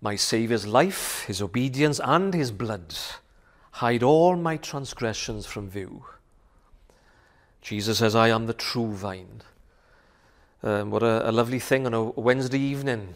My 0.00 0.16
Saviour's 0.16 0.66
life, 0.66 1.24
his 1.26 1.40
obedience, 1.40 2.00
and 2.02 2.34
his 2.34 2.50
blood 2.50 2.94
hide 3.72 4.02
all 4.02 4.36
my 4.36 4.56
transgressions 4.56 5.46
from 5.46 5.68
view. 5.68 6.04
Jesus 7.60 7.98
says, 7.98 8.14
I 8.14 8.28
am 8.28 8.46
the 8.46 8.52
true 8.52 8.92
vine. 8.92 9.42
Um, 10.62 10.90
what 10.90 11.02
a, 11.02 11.28
a 11.28 11.32
lovely 11.32 11.58
thing 11.58 11.86
on 11.86 11.94
a 11.94 12.02
Wednesday 12.02 12.60
evening 12.60 13.14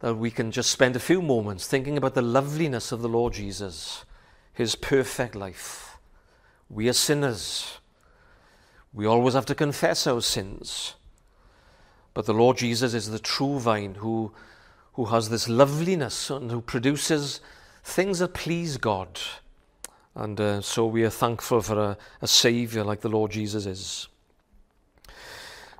that 0.00 0.16
we 0.16 0.30
can 0.30 0.50
just 0.50 0.70
spend 0.70 0.96
a 0.96 1.00
few 1.00 1.22
moments 1.22 1.66
thinking 1.66 1.96
about 1.96 2.14
the 2.14 2.22
loveliness 2.22 2.90
of 2.90 3.02
the 3.02 3.08
Lord 3.08 3.34
Jesus, 3.34 4.04
his 4.52 4.74
perfect 4.74 5.34
life. 5.34 5.98
We 6.68 6.88
are 6.88 6.94
sinners. 6.94 7.78
We 8.92 9.06
always 9.06 9.34
have 9.34 9.46
to 9.46 9.54
confess 9.54 10.06
our 10.06 10.22
sins. 10.22 10.94
But 12.14 12.26
the 12.26 12.34
Lord 12.34 12.56
Jesus 12.56 12.94
is 12.94 13.10
the 13.10 13.18
true 13.18 13.58
vine 13.58 13.96
who, 13.96 14.32
who 14.94 15.06
has 15.06 15.28
this 15.28 15.48
loveliness 15.48 16.30
and 16.30 16.50
who 16.50 16.60
produces 16.60 17.40
things 17.84 18.18
that 18.18 18.34
please 18.34 18.78
God. 18.78 19.20
And 20.14 20.40
uh, 20.40 20.60
so 20.60 20.86
we 20.86 21.04
are 21.04 21.10
thankful 21.10 21.62
for 21.62 21.78
a, 21.78 21.98
a 22.20 22.26
Saviour 22.26 22.84
like 22.84 23.00
the 23.00 23.08
Lord 23.08 23.30
Jesus 23.30 23.66
is. 23.66 24.08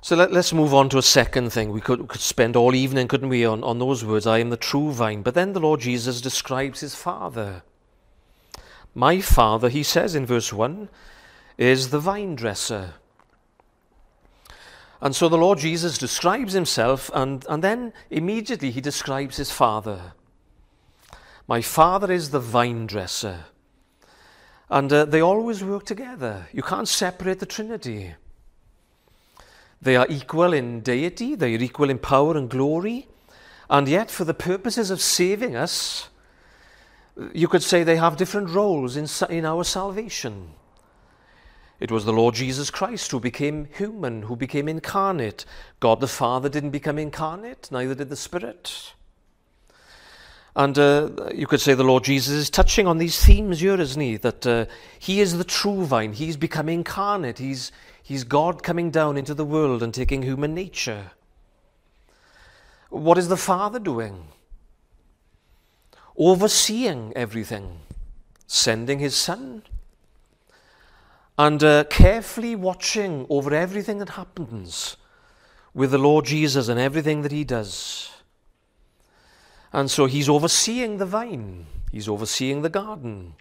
So 0.03 0.15
let, 0.15 0.33
us 0.33 0.51
move 0.51 0.73
on 0.73 0.89
to 0.89 0.97
a 0.97 1.03
second 1.03 1.51
thing. 1.51 1.71
We 1.71 1.79
could, 1.79 2.07
could 2.07 2.21
spend 2.21 2.55
all 2.55 2.73
evening, 2.73 3.07
couldn't 3.07 3.29
we, 3.29 3.45
on, 3.45 3.63
on 3.63 3.77
those 3.77 4.03
words, 4.03 4.25
I 4.25 4.39
am 4.39 4.49
the 4.49 4.57
true 4.57 4.91
vine. 4.91 5.21
But 5.21 5.35
then 5.35 5.53
the 5.53 5.59
Lord 5.59 5.79
Jesus 5.79 6.21
describes 6.21 6.79
his 6.79 6.95
Father. 6.95 7.61
My 8.95 9.21
Father, 9.21 9.69
he 9.69 9.83
says 9.83 10.15
in 10.15 10.25
verse 10.25 10.51
1, 10.51 10.89
is 11.59 11.89
the 11.89 11.99
vine 11.99 12.35
dresser. 12.35 12.95
And 15.01 15.15
so 15.15 15.29
the 15.29 15.37
Lord 15.37 15.59
Jesus 15.59 15.99
describes 15.99 16.53
himself, 16.53 17.11
and, 17.13 17.45
and 17.47 17.63
then 17.63 17.93
immediately 18.09 18.71
he 18.71 18.81
describes 18.81 19.37
his 19.37 19.51
Father. 19.51 20.13
My 21.47 21.61
Father 21.61 22.11
is 22.11 22.31
the 22.31 22.39
vine 22.39 22.87
dresser. 22.87 23.45
And 24.67 24.91
uh, 24.91 25.05
they 25.05 25.21
always 25.21 25.63
work 25.63 25.85
together. 25.85 26.47
You 26.51 26.63
can't 26.63 26.87
separate 26.87 27.39
the 27.39 27.45
Trinity. 27.45 28.15
They 29.81 29.95
are 29.95 30.05
equal 30.09 30.53
in 30.53 30.81
deity, 30.81 31.35
they 31.35 31.55
are 31.55 31.61
equal 31.61 31.89
in 31.89 31.97
power 31.97 32.37
and 32.37 32.49
glory, 32.49 33.07
and 33.69 33.87
yet, 33.87 34.11
for 34.11 34.25
the 34.25 34.33
purposes 34.33 34.91
of 34.91 35.01
saving 35.01 35.55
us, 35.55 36.09
you 37.33 37.47
could 37.47 37.63
say 37.63 37.83
they 37.83 37.95
have 37.95 38.17
different 38.17 38.49
roles 38.49 38.97
in, 38.97 39.07
in 39.33 39.45
our 39.45 39.63
salvation. 39.63 40.51
It 41.79 41.89
was 41.89 42.05
the 42.05 42.13
Lord 42.13 42.35
Jesus 42.35 42.69
Christ 42.69 43.09
who 43.09 43.19
became 43.19 43.67
human, 43.75 44.23
who 44.23 44.35
became 44.35 44.67
incarnate. 44.67 45.45
God 45.79 45.99
the 45.99 46.07
Father 46.07 46.47
didn't 46.47 46.69
become 46.69 46.99
incarnate, 46.99 47.69
neither 47.71 47.95
did 47.95 48.09
the 48.09 48.15
Spirit. 48.15 48.93
And 50.55 50.77
uh, 50.77 51.09
you 51.33 51.47
could 51.47 51.61
say 51.61 51.73
the 51.73 51.83
Lord 51.83 52.03
Jesus 52.03 52.33
is 52.33 52.49
touching 52.49 52.85
on 52.85 52.97
these 52.97 53.23
themes 53.23 53.61
here, 53.61 53.79
isn't 53.79 54.01
he? 54.01 54.17
That 54.17 54.45
uh, 54.45 54.65
he 54.99 55.21
is 55.21 55.37
the 55.37 55.45
true 55.45 55.85
vine, 55.85 56.13
he's 56.13 56.35
become 56.35 56.67
incarnate, 56.67 57.37
he's, 57.37 57.71
He's 58.11 58.25
God 58.25 58.61
coming 58.61 58.91
down 58.91 59.15
into 59.15 59.33
the 59.33 59.45
world 59.45 59.81
and 59.81 59.93
taking 59.93 60.23
human 60.23 60.53
nature. 60.53 61.11
What 62.89 63.17
is 63.17 63.29
the 63.29 63.37
Father 63.37 63.79
doing? 63.79 64.27
Overseeing 66.17 67.13
everything, 67.15 67.79
sending 68.47 68.99
His 68.99 69.15
Son, 69.15 69.63
and 71.37 71.63
uh, 71.63 71.85
carefully 71.85 72.53
watching 72.53 73.25
over 73.29 73.53
everything 73.53 73.99
that 73.99 74.09
happens 74.09 74.97
with 75.73 75.91
the 75.91 75.97
Lord 75.97 76.25
Jesus 76.25 76.67
and 76.67 76.79
everything 76.79 77.21
that 77.21 77.31
He 77.31 77.45
does. 77.45 78.11
And 79.73 79.89
so 79.89 80.05
He's 80.05 80.29
overseeing 80.29 80.97
the 80.97 81.05
vine, 81.05 81.67
He's 81.91 82.07
overseeing 82.07 82.61
the 82.61 82.69
garden. 82.69 83.35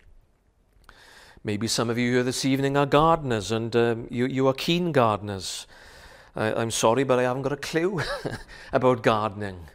Maybe 1.43 1.67
some 1.69 1.89
of 1.89 1.97
you 1.97 2.13
here 2.13 2.23
this 2.23 2.45
evening 2.45 2.77
are 2.77 2.85
gardeners 2.85 3.51
and 3.51 3.75
um, 3.75 4.07
you, 4.11 4.27
you 4.27 4.47
are 4.47 4.53
keen 4.53 4.93
gardeners. 4.93 5.67
I, 6.37 6.53
I'm 6.53 6.71
sorry, 6.71 7.03
but 7.03 7.19
I 7.19 7.23
haven't 7.23 7.43
got 7.43 7.53
a 7.53 7.57
clue 7.57 8.03
about 8.73 9.03
gardening. 9.03 9.69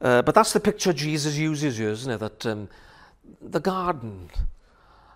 Uh, 0.00 0.22
but 0.22 0.34
that's 0.34 0.52
the 0.52 0.60
picture 0.60 0.92
Jesus 0.92 1.36
uses 1.36 1.76
here, 1.76 1.90
isn't 1.90 2.12
it? 2.12 2.18
That 2.18 2.46
um, 2.46 2.68
the 3.40 3.60
garden, 3.60 4.30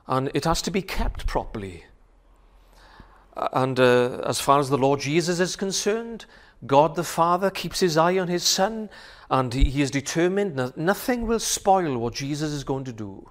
and 0.07 0.30
it 0.35 0.45
has 0.45 0.62
to 0.62 0.71
be 0.71 0.83
kept 0.83 1.26
properly. 1.26 1.85
And 3.52 3.78
uh, 3.78 4.21
as 4.26 4.40
far 4.40 4.59
as 4.59 4.68
the 4.68 4.78
Lord 4.78 5.00
Jesus 5.00 5.40
is 5.40 5.57
concerned, 5.57 6.26
God 6.66 6.96
the 6.96 7.04
Father 7.04 7.50
keeps 7.50 7.80
his 7.80 7.96
eye 7.96 8.18
on 8.18 8.28
his 8.28 8.42
Son, 8.42 8.90
and 9.30 9.54
he, 9.54 9.64
he 9.64 9.82
is 9.82 9.90
determined 9.90 10.56
that 10.56 10.76
nothing 10.76 11.26
will 11.26 11.38
spoil 11.38 11.96
what 11.98 12.14
Jesus 12.14 12.50
is 12.50 12.64
going 12.64 12.84
to 12.84 12.92
do. 12.92 13.28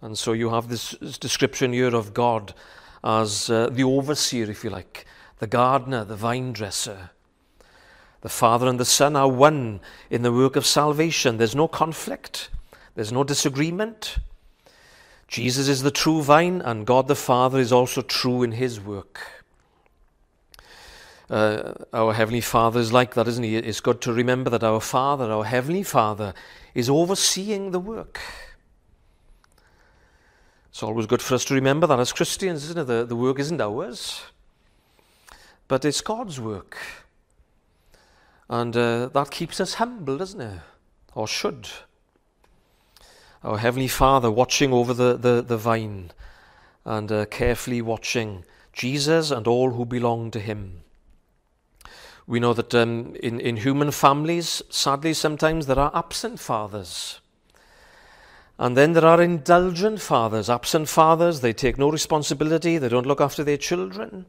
And 0.00 0.18
so 0.18 0.32
you 0.32 0.50
have 0.50 0.68
this 0.68 0.90
description 1.20 1.72
here 1.72 1.94
of 1.94 2.14
God 2.14 2.54
as 3.02 3.50
uh, 3.50 3.68
the 3.70 3.84
overseer, 3.84 4.50
if 4.50 4.64
you 4.64 4.70
like, 4.70 5.06
the 5.38 5.46
gardener, 5.46 6.04
the 6.04 6.16
vine 6.16 6.52
dresser. 6.52 7.10
The 8.22 8.28
Father 8.30 8.66
and 8.66 8.80
the 8.80 8.86
Son 8.86 9.16
are 9.16 9.28
one 9.28 9.80
in 10.08 10.22
the 10.22 10.32
work 10.32 10.56
of 10.56 10.64
salvation. 10.64 11.36
There's 11.36 11.54
no 11.54 11.68
conflict, 11.68 12.48
there's 12.94 13.12
no 13.12 13.24
disagreement. 13.24 14.16
Jesus 15.28 15.68
is 15.68 15.82
the 15.82 15.90
true 15.90 16.22
vine, 16.22 16.62
and 16.62 16.86
God 16.86 17.08
the 17.08 17.14
Father 17.14 17.58
is 17.58 17.72
also 17.72 18.00
true 18.00 18.42
in 18.42 18.52
his 18.52 18.80
work. 18.80 19.43
Uh, 21.34 21.74
our 21.92 22.12
Heavenly 22.12 22.40
Father 22.40 22.78
is 22.78 22.92
like 22.92 23.14
that, 23.14 23.26
isn't 23.26 23.42
he? 23.42 23.56
It's 23.56 23.80
good 23.80 24.00
to 24.02 24.12
remember 24.12 24.50
that 24.50 24.62
our 24.62 24.78
Father, 24.78 25.32
our 25.32 25.42
Heavenly 25.42 25.82
Father, 25.82 26.32
is 26.76 26.88
overseeing 26.88 27.72
the 27.72 27.80
work. 27.80 28.20
It's 30.68 30.80
always 30.80 31.06
good 31.06 31.20
for 31.20 31.34
us 31.34 31.44
to 31.46 31.54
remember 31.54 31.88
that 31.88 31.98
as 31.98 32.12
Christians, 32.12 32.62
isn't 32.66 32.78
it? 32.78 32.84
The, 32.84 33.04
the 33.04 33.16
work 33.16 33.40
isn't 33.40 33.60
ours, 33.60 34.22
but 35.66 35.84
it's 35.84 36.00
God's 36.02 36.38
work. 36.38 36.78
And 38.48 38.76
uh, 38.76 39.08
that 39.08 39.32
keeps 39.32 39.58
us 39.58 39.74
humble, 39.74 40.16
doesn't 40.18 40.40
it? 40.40 40.60
Or 41.16 41.26
should. 41.26 41.68
Our 43.42 43.58
Heavenly 43.58 43.88
Father 43.88 44.30
watching 44.30 44.72
over 44.72 44.94
the, 44.94 45.16
the, 45.16 45.42
the 45.42 45.58
vine 45.58 46.12
and 46.84 47.10
uh, 47.10 47.26
carefully 47.26 47.82
watching 47.82 48.44
Jesus 48.72 49.32
and 49.32 49.48
all 49.48 49.72
who 49.72 49.84
belong 49.84 50.30
to 50.30 50.38
Him. 50.38 50.83
We 52.26 52.40
know 52.40 52.54
that 52.54 52.74
um, 52.74 53.14
in, 53.16 53.38
in 53.40 53.58
human 53.58 53.90
families, 53.90 54.62
sadly, 54.70 55.12
sometimes 55.12 55.66
there 55.66 55.78
are 55.78 55.90
absent 55.94 56.40
fathers. 56.40 57.20
And 58.58 58.76
then 58.76 58.92
there 58.92 59.04
are 59.04 59.20
indulgent 59.20 60.00
fathers, 60.00 60.48
absent 60.48 60.88
fathers. 60.88 61.40
They 61.40 61.52
take 61.52 61.76
no 61.76 61.90
responsibility, 61.90 62.78
they 62.78 62.88
don't 62.88 63.06
look 63.06 63.20
after 63.20 63.44
their 63.44 63.56
children. 63.56 64.26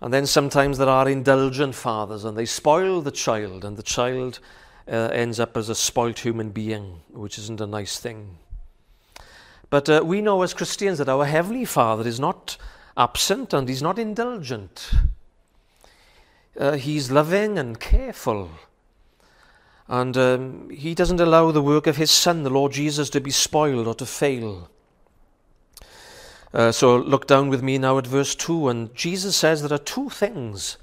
And 0.00 0.14
then 0.14 0.26
sometimes 0.26 0.78
there 0.78 0.88
are 0.88 1.08
indulgent 1.08 1.74
fathers 1.74 2.24
and 2.24 2.36
they 2.36 2.46
spoil 2.46 3.02
the 3.02 3.10
child, 3.10 3.64
and 3.64 3.76
the 3.76 3.82
child 3.82 4.38
uh, 4.88 5.10
ends 5.12 5.40
up 5.40 5.56
as 5.56 5.68
a 5.68 5.74
spoilt 5.74 6.20
human 6.20 6.50
being, 6.50 7.00
which 7.10 7.38
isn't 7.38 7.60
a 7.60 7.66
nice 7.66 7.98
thing. 7.98 8.38
But 9.68 9.88
uh, 9.88 10.02
we 10.04 10.20
know 10.20 10.42
as 10.42 10.54
Christians 10.54 10.98
that 10.98 11.08
our 11.08 11.24
Heavenly 11.24 11.64
Father 11.64 12.06
is 12.06 12.18
not 12.18 12.56
absent 12.96 13.52
and 13.52 13.68
He's 13.68 13.82
not 13.82 13.98
indulgent. 13.98 14.90
Uh, 16.60 16.76
he's 16.76 17.10
loving 17.10 17.58
and 17.58 17.80
careful. 17.80 18.50
And 19.88 20.16
um, 20.16 20.70
He 20.70 20.94
doesn't 20.94 21.18
allow 21.18 21.50
the 21.50 21.62
work 21.62 21.88
of 21.88 21.96
His 21.96 22.12
Son, 22.12 22.44
the 22.44 22.50
Lord 22.50 22.72
Jesus, 22.72 23.10
to 23.10 23.20
be 23.20 23.32
spoiled 23.32 23.88
or 23.88 23.94
to 23.94 24.06
fail. 24.06 24.70
Uh, 26.52 26.70
so 26.70 26.96
look 26.96 27.26
down 27.26 27.48
with 27.48 27.62
me 27.62 27.78
now 27.78 27.98
at 27.98 28.06
verse 28.06 28.34
2, 28.34 28.68
and 28.68 28.94
Jesus 28.94 29.36
says 29.36 29.62
there 29.62 29.72
are 29.72 29.82
two 29.82 30.10
things 30.10 30.76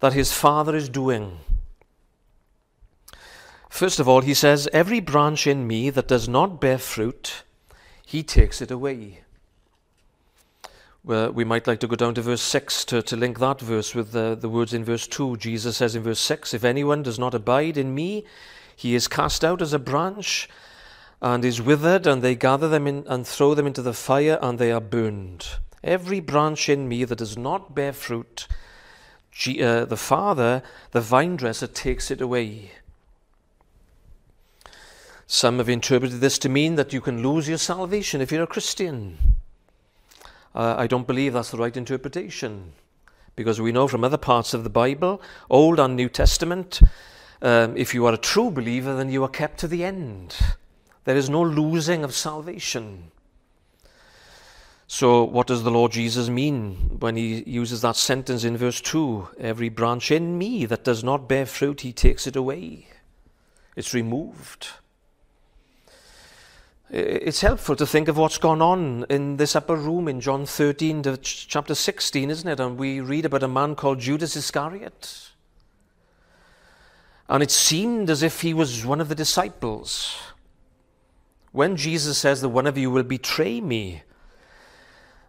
that 0.00 0.12
his 0.12 0.32
Father 0.32 0.76
is 0.76 0.88
doing. 0.88 1.38
First 3.68 3.98
of 3.98 4.08
all, 4.08 4.20
he 4.20 4.34
says, 4.34 4.68
Every 4.72 5.00
branch 5.00 5.46
in 5.46 5.66
me 5.66 5.90
that 5.90 6.08
does 6.08 6.28
not 6.28 6.60
bear 6.60 6.78
fruit, 6.78 7.42
he 8.04 8.22
takes 8.22 8.60
it 8.60 8.70
away. 8.70 9.22
Well, 11.08 11.32
we 11.32 11.42
might 11.44 11.66
like 11.66 11.80
to 11.80 11.86
go 11.86 11.96
down 11.96 12.12
to 12.16 12.20
verse 12.20 12.42
6 12.42 12.84
to, 12.84 13.00
to 13.00 13.16
link 13.16 13.38
that 13.38 13.62
verse 13.62 13.94
with 13.94 14.12
the, 14.12 14.36
the 14.38 14.50
words 14.50 14.74
in 14.74 14.84
verse 14.84 15.06
2. 15.06 15.38
Jesus 15.38 15.78
says 15.78 15.96
in 15.96 16.02
verse 16.02 16.20
6 16.20 16.52
If 16.52 16.64
anyone 16.64 17.02
does 17.02 17.18
not 17.18 17.32
abide 17.32 17.78
in 17.78 17.94
me, 17.94 18.26
he 18.76 18.94
is 18.94 19.08
cast 19.08 19.42
out 19.42 19.62
as 19.62 19.72
a 19.72 19.78
branch 19.78 20.50
and 21.22 21.46
is 21.46 21.62
withered, 21.62 22.06
and 22.06 22.20
they 22.20 22.34
gather 22.34 22.68
them 22.68 22.86
in 22.86 23.04
and 23.06 23.26
throw 23.26 23.54
them 23.54 23.66
into 23.66 23.80
the 23.80 23.94
fire, 23.94 24.38
and 24.42 24.58
they 24.58 24.70
are 24.70 24.82
burned. 24.82 25.46
Every 25.82 26.20
branch 26.20 26.68
in 26.68 26.90
me 26.90 27.04
that 27.04 27.16
does 27.16 27.38
not 27.38 27.74
bear 27.74 27.94
fruit, 27.94 28.46
uh, 29.46 29.86
the 29.86 29.96
Father, 29.96 30.62
the 30.90 31.00
vine 31.00 31.36
dresser, 31.36 31.68
takes 31.68 32.10
it 32.10 32.20
away. 32.20 32.72
Some 35.26 35.56
have 35.56 35.70
interpreted 35.70 36.20
this 36.20 36.38
to 36.40 36.50
mean 36.50 36.74
that 36.74 36.92
you 36.92 37.00
can 37.00 37.22
lose 37.22 37.48
your 37.48 37.56
salvation 37.56 38.20
if 38.20 38.30
you're 38.30 38.42
a 38.42 38.46
Christian. 38.46 39.37
Uh, 40.54 40.74
I 40.76 40.86
don't 40.86 41.06
believe 41.06 41.32
that's 41.32 41.50
the 41.50 41.58
right 41.58 41.76
interpretation 41.76 42.72
because 43.36 43.60
we 43.60 43.70
know 43.70 43.86
from 43.86 44.02
other 44.02 44.16
parts 44.16 44.52
of 44.52 44.64
the 44.64 44.70
Bible, 44.70 45.22
Old 45.48 45.78
and 45.78 45.94
New 45.94 46.08
Testament, 46.08 46.80
um, 47.40 47.76
if 47.76 47.94
you 47.94 48.04
are 48.06 48.14
a 48.14 48.18
true 48.18 48.50
believer, 48.50 48.96
then 48.96 49.10
you 49.10 49.22
are 49.22 49.28
kept 49.28 49.58
to 49.60 49.68
the 49.68 49.84
end. 49.84 50.36
There 51.04 51.16
is 51.16 51.30
no 51.30 51.42
losing 51.42 52.02
of 52.02 52.14
salvation. 52.14 53.12
So, 54.88 55.22
what 55.22 55.46
does 55.46 55.62
the 55.62 55.70
Lord 55.70 55.92
Jesus 55.92 56.28
mean 56.28 56.96
when 56.98 57.16
he 57.16 57.44
uses 57.44 57.82
that 57.82 57.96
sentence 57.96 58.42
in 58.42 58.56
verse 58.56 58.80
2? 58.80 59.28
Every 59.38 59.68
branch 59.68 60.10
in 60.10 60.36
me 60.38 60.64
that 60.64 60.82
does 60.82 61.04
not 61.04 61.28
bear 61.28 61.46
fruit, 61.46 61.82
he 61.82 61.92
takes 61.92 62.26
it 62.26 62.34
away. 62.34 62.88
It's 63.76 63.94
removed. 63.94 64.68
It's 66.90 67.42
helpful 67.42 67.76
to 67.76 67.86
think 67.86 68.08
of 68.08 68.16
what's 68.16 68.38
gone 68.38 68.62
on 68.62 69.04
in 69.10 69.36
this 69.36 69.54
upper 69.54 69.76
room 69.76 70.08
in 70.08 70.22
John 70.22 70.46
13 70.46 71.02
to 71.02 71.18
chapter 71.18 71.74
16, 71.74 72.30
isn't 72.30 72.48
it? 72.48 72.60
And 72.60 72.78
we 72.78 73.00
read 73.00 73.26
about 73.26 73.42
a 73.42 73.48
man 73.48 73.74
called 73.74 74.00
Judas 74.00 74.34
Iscariot. 74.36 75.30
And 77.28 77.42
it 77.42 77.50
seemed 77.50 78.08
as 78.08 78.22
if 78.22 78.40
he 78.40 78.54
was 78.54 78.86
one 78.86 79.02
of 79.02 79.10
the 79.10 79.14
disciples. 79.14 80.16
When 81.52 81.76
Jesus 81.76 82.16
says 82.16 82.40
that 82.40 82.48
one 82.48 82.66
of 82.66 82.78
you 82.78 82.90
will 82.90 83.02
betray 83.02 83.60
me, 83.60 84.02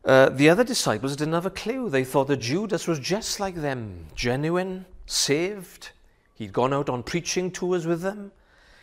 uh, 0.06 0.30
the 0.30 0.50
other 0.50 0.64
disciples 0.64 1.18
didn't 1.18 1.34
have 1.34 1.46
a 1.46 1.50
clue. 1.50 1.90
They 1.90 2.06
thought 2.06 2.28
that 2.30 2.38
Judas 2.38 2.88
was 2.88 3.00
just 3.00 3.42
like 3.42 3.56
them, 3.56 4.06
genuine, 4.16 4.86
saved. 5.06 5.90
He'd 6.36 6.54
gone 6.54 6.74
out 6.74 6.88
on 6.88 7.04
preaching 7.04 7.52
tours 7.52 7.86
with 7.86 8.02
them. 8.02 8.32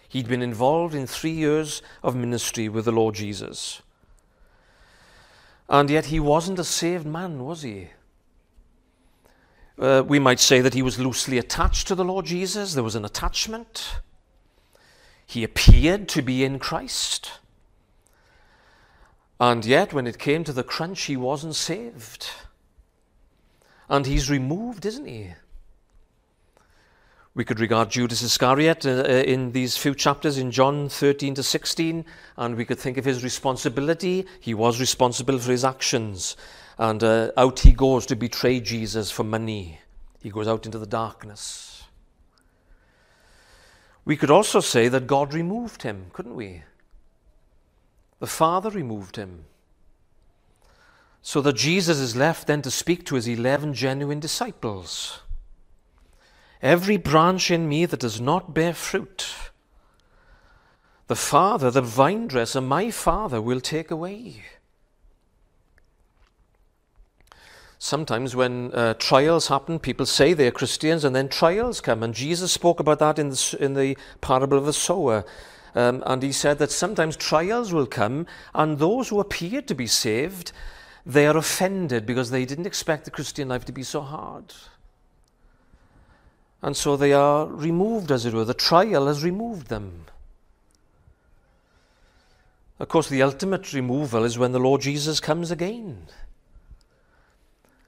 He'd 0.09 0.29
been 0.29 0.43
involved 0.43 0.95
in 0.95 1.07
three 1.07 1.33
years 1.33 1.83
of 2.03 2.15
ministry 2.15 2.69
with 2.69 2.85
the 2.85 2.93
Lord 2.93 3.15
Jesus. 3.15 3.83
And 5.69 5.91
yet 5.91 6.07
he 6.07 6.21
wasn't 6.21 6.59
a 6.59 6.65
saved 6.65 7.07
man, 7.07 7.45
was 7.45 7.63
he? 7.63 7.89
Uh, 9.79 10.03
we 10.07 10.19
might 10.19 10.41
say 10.41 10.61
that 10.61 10.75
he 10.75 10.83
was 10.83 10.99
loosely 10.99 11.39
attached 11.39 11.87
to 11.89 11.95
the 11.95 12.05
Lord 12.05 12.25
Jesus. 12.25 12.75
There 12.75 12.85
was 12.85 12.95
an 12.95 13.05
attachment. 13.05 13.97
He 15.27 15.45
appeared 15.45 16.09
to 16.11 16.23
be 16.23 16.45
in 16.45 16.59
Christ. 16.59 17.33
And 19.39 19.67
yet, 19.67 19.93
when 19.93 20.07
it 20.07 20.19
came 20.19 20.45
to 20.45 20.53
the 20.53 20.63
crunch, 20.63 21.03
he 21.03 21.17
wasn't 21.17 21.57
saved. 21.57 22.31
And 23.89 24.07
he's 24.07 24.31
removed, 24.31 24.87
isn't 24.87 25.07
he? 25.07 25.35
We 27.37 27.45
could 27.45 27.61
regard 27.61 27.91
Judas 27.91 28.23
Iscariot 28.23 28.87
uh, 28.87 29.05
uh, 29.07 29.23
in 29.27 29.53
these 29.53 29.77
few 29.77 29.95
chapters 29.95 30.39
in 30.39 30.51
John 30.51 30.89
13 30.89 31.35
to 31.35 31.43
16, 31.43 32.03
and 32.39 32.57
we 32.57 32.65
could 32.65 32.79
think 32.79 32.97
of 32.97 33.05
his 33.05 33.23
responsibility. 33.23 34.25
He 34.41 34.55
was 34.55 34.81
responsible 34.81 35.39
for 35.39 35.51
his 35.51 35.63
actions. 35.63 36.35
And 36.79 37.05
uh, 37.05 37.33
out 37.37 37.59
he 37.59 37.73
goes 37.73 38.07
to 38.07 38.17
betray 38.17 38.61
Jesus 38.61 39.11
for 39.11 39.23
money. 39.23 39.81
He 40.23 40.31
goes 40.31 40.49
out 40.49 40.65
into 40.65 40.79
the 40.79 40.87
darkness. 40.87 41.85
We 44.07 44.17
could 44.17 44.31
also 44.31 44.61
say 44.61 44.89
that 44.89 45.07
God 45.07 45.35
removed 45.35 45.83
him, 45.83 46.07
couldn't 46.15 46.37
we? 46.37 46.63
The 48.19 48.27
Father 48.27 48.71
removed 48.71 49.17
him. 49.17 49.45
So 51.21 51.43
that 51.43 51.57
Jesus 51.57 51.99
is 51.99 52.17
left 52.17 52.47
then 52.47 52.63
to 52.63 52.71
speak 52.71 53.05
to 53.05 53.17
his 53.17 53.29
11 53.29 53.75
genuine 53.75 54.21
disciples. 54.21 55.21
Every 56.67 56.97
branch 56.97 57.53
in 57.53 57.69
me 57.69 57.87
that 57.87 58.01
does 58.01 58.21
not 58.21 58.53
bear 58.53 58.75
fruit, 58.75 59.33
the 61.07 61.15
Father, 61.15 61.71
the 61.71 61.81
vine 61.81 62.27
dresser, 62.27 62.61
my 62.61 62.91
Father, 62.91 63.41
will 63.41 63.61
take 63.61 63.93
away. 63.93 64.43
Sometimes 67.79 68.35
when 68.35 68.73
uh, 68.73 68.95
trials 68.95 69.47
happen, 69.47 69.79
people 69.79 70.07
say 70.07 70.33
they're 70.33 70.51
Christians 70.51 71.05
and 71.05 71.15
then 71.15 71.29
trials 71.29 71.81
come. 71.81 72.03
And 72.03 72.13
Jesus 72.13 72.51
spoke 72.51 72.81
about 72.81 72.99
that 72.99 73.21
in 73.21 73.29
the, 73.29 73.57
in 73.61 73.75
the 73.75 73.97
parable 74.21 74.59
of 74.59 74.67
the 74.67 74.73
sower. 74.73 75.25
Um, 75.77 76.03
and 76.05 76.21
he 76.21 76.33
said 76.33 76.59
that 76.59 76.73
sometimes 76.73 77.17
trials 77.17 77.73
will 77.73 77.87
come, 77.87 78.27
and 78.57 78.81
those 78.81 79.11
who 79.11 79.21
appear 79.21 79.63
to 79.63 79.75
be 79.77 79.87
saved, 79.87 80.51
they 81.05 81.29
are 81.29 81.37
offended 81.37 82.07
because 82.07 82.33
they 82.33 82.45
didn't 82.45 82.67
expect 82.67 83.05
the 83.05 83.13
Christian 83.13 83.51
life 83.51 83.65
to 83.67 83.73
be 83.73 83.85
so 83.85 84.01
hard. 84.01 84.53
And 86.63 86.77
so 86.77 86.97
they 86.97 87.13
are 87.13 87.47
removed, 87.47 88.11
as 88.11 88.27
it 88.27 88.35
were. 88.35 88.45
The 88.45 88.55
trial 88.55 89.07
has 89.07 89.23
removed 89.23 89.69
them. 89.69 90.07
Of 92.79 92.89
course, 92.89 93.09
the 93.09 93.23
ultimate 93.23 93.73
removal 93.73 94.25
is 94.25 94.39
when 94.39 94.53
the 94.53 94.59
Lord 94.59 94.83
Jesus 94.83 95.21
comes 95.21 95.51
again. 95.51 96.09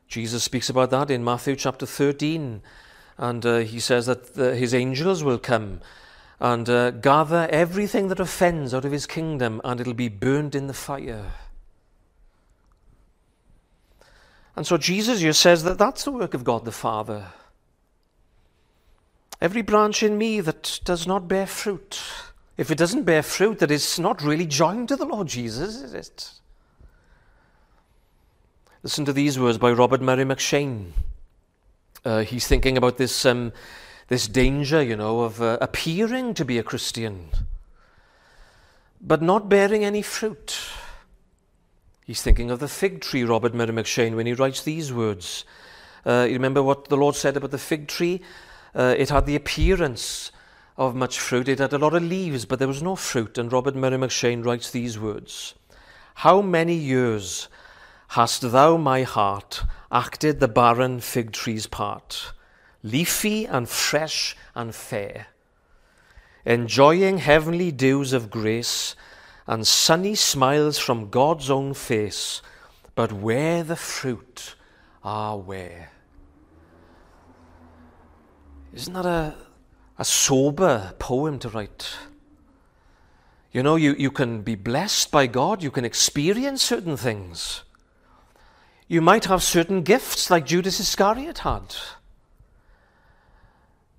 Jesus 0.07 0.43
speaks 0.43 0.71
about 0.71 0.91
that 0.91 1.11
in 1.11 1.23
Matthew 1.23 1.55
chapter 1.57 1.85
13, 1.85 2.63
and 3.19 3.45
uh, 3.45 3.59
he 3.59 3.81
says 3.81 4.07
that 4.07 4.35
the, 4.35 4.57
his 4.57 4.73
angels 4.73 5.23
will 5.23 5.39
come 5.39 5.81
and 6.41 6.71
uh, 6.71 6.93
gather 6.93 7.49
everything 7.51 8.09
that 8.09 8.21
offends 8.21 8.73
out 8.73 8.87
of 8.87 8.93
his 8.93 9.07
kingdom, 9.07 9.61
and 9.65 9.81
it'll 9.81 9.93
be 9.93 10.09
burned 10.09 10.55
in 10.55 10.67
the 10.67 10.75
fire. 10.75 11.33
And 14.57 14.67
so 14.67 14.79
Jesus 14.79 15.21
here 15.21 15.35
says 15.35 15.63
that 15.65 15.79
that's 15.79 16.05
the 16.05 16.13
work 16.13 16.33
of 16.33 16.45
God 16.45 16.65
the 16.65 16.73
Father. 16.73 17.27
Every 19.41 19.63
branch 19.63 20.03
in 20.03 20.19
me 20.19 20.41
that 20.41 20.81
does 20.85 21.07
not 21.07 21.29
bear 21.29 21.47
fruit, 21.47 22.03
if 22.57 22.73
it 22.73 22.79
doesn't 22.79 23.05
bear 23.05 23.23
fruit, 23.23 23.61
that 23.61 23.71
is 23.71 23.99
not 23.99 24.23
really 24.23 24.47
joined 24.47 24.89
to 24.89 24.97
the 24.97 25.05
Lord 25.05 25.29
Jesus, 25.29 25.77
is 25.77 25.95
it? 25.95 26.33
Listen 28.83 29.05
to 29.05 29.13
these 29.13 29.39
words 29.39 29.59
by 29.59 29.71
Robert 29.71 30.01
Murray 30.01 30.25
M'Cheyne. 30.25 30.93
Uh, 32.05 32.21
he's 32.21 32.49
thinking 32.49 32.77
about 32.77 32.97
this, 32.97 33.25
um, 33.25 33.53
this 34.09 34.27
danger, 34.27 34.83
you 34.83 34.97
know, 34.97 35.21
of 35.21 35.41
uh, 35.41 35.59
appearing 35.61 36.35
to 36.35 36.45
be 36.45 36.59
a 36.59 36.63
Christian, 36.65 37.29
but 39.01 39.23
not 39.23 39.49
bearing 39.49 39.85
any 39.85 40.03
fruit. 40.03 40.59
He's 42.05 42.23
thinking 42.23 42.51
of 42.51 42.59
the 42.59 42.69
fig 42.69 43.01
tree, 43.01 43.23
Robert 43.23 43.55
Murray 43.55 43.73
M'Cheyne, 43.73 44.17
when 44.17 44.27
he 44.27 44.33
writes 44.33 44.63
these 44.63 44.93
words. 44.93 45.45
Uh, 46.07 46.25
you 46.27 46.35
remember 46.35 46.63
what 46.63 46.89
the 46.89 46.97
Lord 46.97 47.15
said 47.15 47.37
about 47.37 47.51
the 47.51 47.59
fig 47.59 47.87
tree? 47.87 48.21
Uh, 48.75 48.95
it 48.97 49.09
had 49.09 49.27
the 49.27 49.37
appearance 49.37 50.31
of 50.77 50.95
much 50.95 51.19
fruit. 51.19 51.49
It 51.49 51.59
had 51.59 51.73
a 51.73 51.79
lot 51.79 51.95
of 51.95 52.03
leaves, 52.03 52.45
but 52.45 52.59
there 52.59 52.69
was 52.69 52.83
no 52.83 52.97
fruit. 52.97 53.37
And 53.37 53.53
Robert 53.53 53.75
Murray 53.75 53.99
M'Cheyne 53.99 54.45
writes 54.45 54.71
these 54.71 54.99
words 54.99 55.55
How 56.17 56.41
many 56.41 56.75
years 56.75 57.49
hast 58.09 58.53
thou, 58.53 58.77
my 58.77 59.03
heart, 59.03 59.65
acted 59.91 60.41
the 60.41 60.49
barren 60.49 61.01
fig 61.01 61.33
tree's 61.33 61.67
part, 61.67 62.33
leafy 62.83 63.45
and 63.45 63.69
fresh 63.69 64.37
and 64.55 64.75
fair, 64.75 65.27
enjoying 66.45 67.19
heavenly 67.19 67.73
dews 67.73 68.13
of 68.13 68.31
grace 68.31 68.95
and 69.47 69.67
sunny 69.67 70.15
smiles 70.15 70.79
from 70.79 71.11
God's 71.11 71.51
own 71.51 71.75
face, 71.75 72.43
but 72.95 73.13
where 73.13 73.63
the 73.65 73.77
fruit 73.77 74.55
are 75.03 75.39
where. 75.39 75.91
Isn't 78.79 78.93
that 78.93 79.07
a, 79.07 79.35
a 79.99 80.05
sober 80.05 80.95
poem 81.01 81.41
to 81.41 81.49
write? 81.49 81.97
You 83.51 83.65
know, 83.65 83.75
you, 83.75 83.97
you 83.99 84.13
can 84.13 84.43
be 84.43 84.55
blessed 84.55 85.11
by 85.11 85.27
God, 85.27 85.65
you 85.65 85.73
can 85.73 85.85
experience 85.85 86.63
certain 86.63 86.97
things. 86.97 87.65
You 88.87 89.01
might 89.01 89.25
have 89.25 89.43
certain 89.43 89.83
gifts 89.83 90.31
like 90.31 90.47
Judas 90.47 90.79
Iscariot 90.79 91.39
had. 91.39 91.75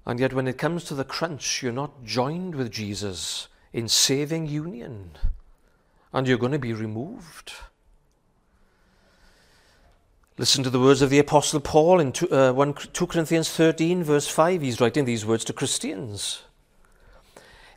And 0.05 0.17
yet, 0.17 0.31
when 0.31 0.47
it 0.47 0.57
comes 0.57 0.85
to 0.85 0.95
the 0.95 1.03
crunch, 1.03 1.61
you're 1.61 1.73
not 1.73 2.05
joined 2.05 2.55
with 2.55 2.71
Jesus 2.71 3.49
in 3.73 3.89
saving 3.89 4.47
union, 4.47 5.11
and 6.13 6.25
you're 6.25 6.37
going 6.37 6.53
to 6.53 6.57
be 6.57 6.71
removed. 6.71 7.51
Listen 10.39 10.63
to 10.63 10.69
the 10.69 10.79
words 10.79 11.01
of 11.01 11.09
the 11.09 11.19
Apostle 11.19 11.59
Paul 11.59 11.99
in 11.99 12.13
2, 12.13 12.31
uh, 12.31 12.53
1, 12.53 12.73
2 12.73 13.07
Corinthians 13.07 13.49
13, 13.49 14.05
verse 14.05 14.25
5. 14.29 14.61
He's 14.61 14.79
writing 14.79 15.03
these 15.03 15.25
words 15.25 15.43
to 15.43 15.53
Christians 15.53 16.43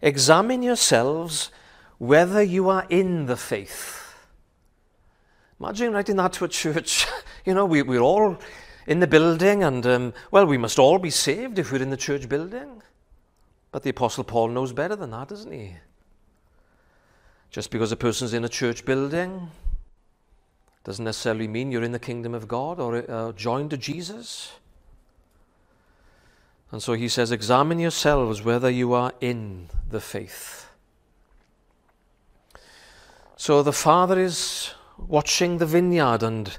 Examine 0.01 0.63
yourselves 0.63 1.51
whether 1.99 2.41
you 2.41 2.69
are 2.69 2.87
in 2.89 3.27
the 3.27 3.37
faith. 3.37 4.15
Imagine 5.59 5.93
writing 5.93 6.15
that 6.15 6.35
to 6.35 6.45
a 6.45 6.49
church. 6.49 7.05
you 7.45 7.53
know, 7.53 7.67
we, 7.67 7.83
we're 7.83 7.99
all 7.99 8.39
in 8.87 9.01
the 9.01 9.09
building, 9.09 9.65
and, 9.65 9.85
um, 9.85 10.15
well, 10.31 10.47
we 10.47 10.57
must 10.57 10.79
all 10.79 11.01
be 11.01 11.11
saved 11.11 11.59
if 11.59 11.73
we're 11.73 11.83
in 11.83 11.91
the 11.91 11.97
church 11.97 12.29
building. 12.29 12.81
But 13.73 13.83
the 13.83 13.91
Apostle 13.91 14.23
Paul 14.23 14.51
knows 14.51 14.73
better 14.73 14.95
than 14.95 15.11
that, 15.11 15.27
doesn't 15.31 15.51
he? 15.51 15.75
Just 17.51 17.73
because 17.73 17.91
a 17.91 17.97
person's 17.97 18.33
in 18.33 18.45
a 18.45 18.49
church 18.49 18.85
building 18.85 19.51
doesn't 20.85 21.05
necessarily 21.05 21.47
mean 21.47 21.71
you're 21.71 21.85
in 21.85 21.93
the 21.93 21.99
kingdom 21.99 22.35
of 22.35 22.49
God 22.49 22.81
or 22.81 23.11
uh, 23.11 23.33
joined 23.33 23.71
to 23.71 23.77
Jesus. 23.77 24.53
And 26.73 26.83
so 26.83 26.95
he 26.95 27.09
says, 27.09 27.31
Examine 27.31 27.79
yourselves 27.79 28.43
whether 28.43 28.71
you 28.71 28.93
are 28.93 29.13
in 29.21 29.69
the 29.89 30.01
faith. 30.01 30.69
So 33.37 33.63
the 33.63 33.73
Father 33.73 34.19
is 34.19 34.73
watching 34.99 35.59
the 35.59 35.67
vineyard 35.67 36.23
and 36.23 36.57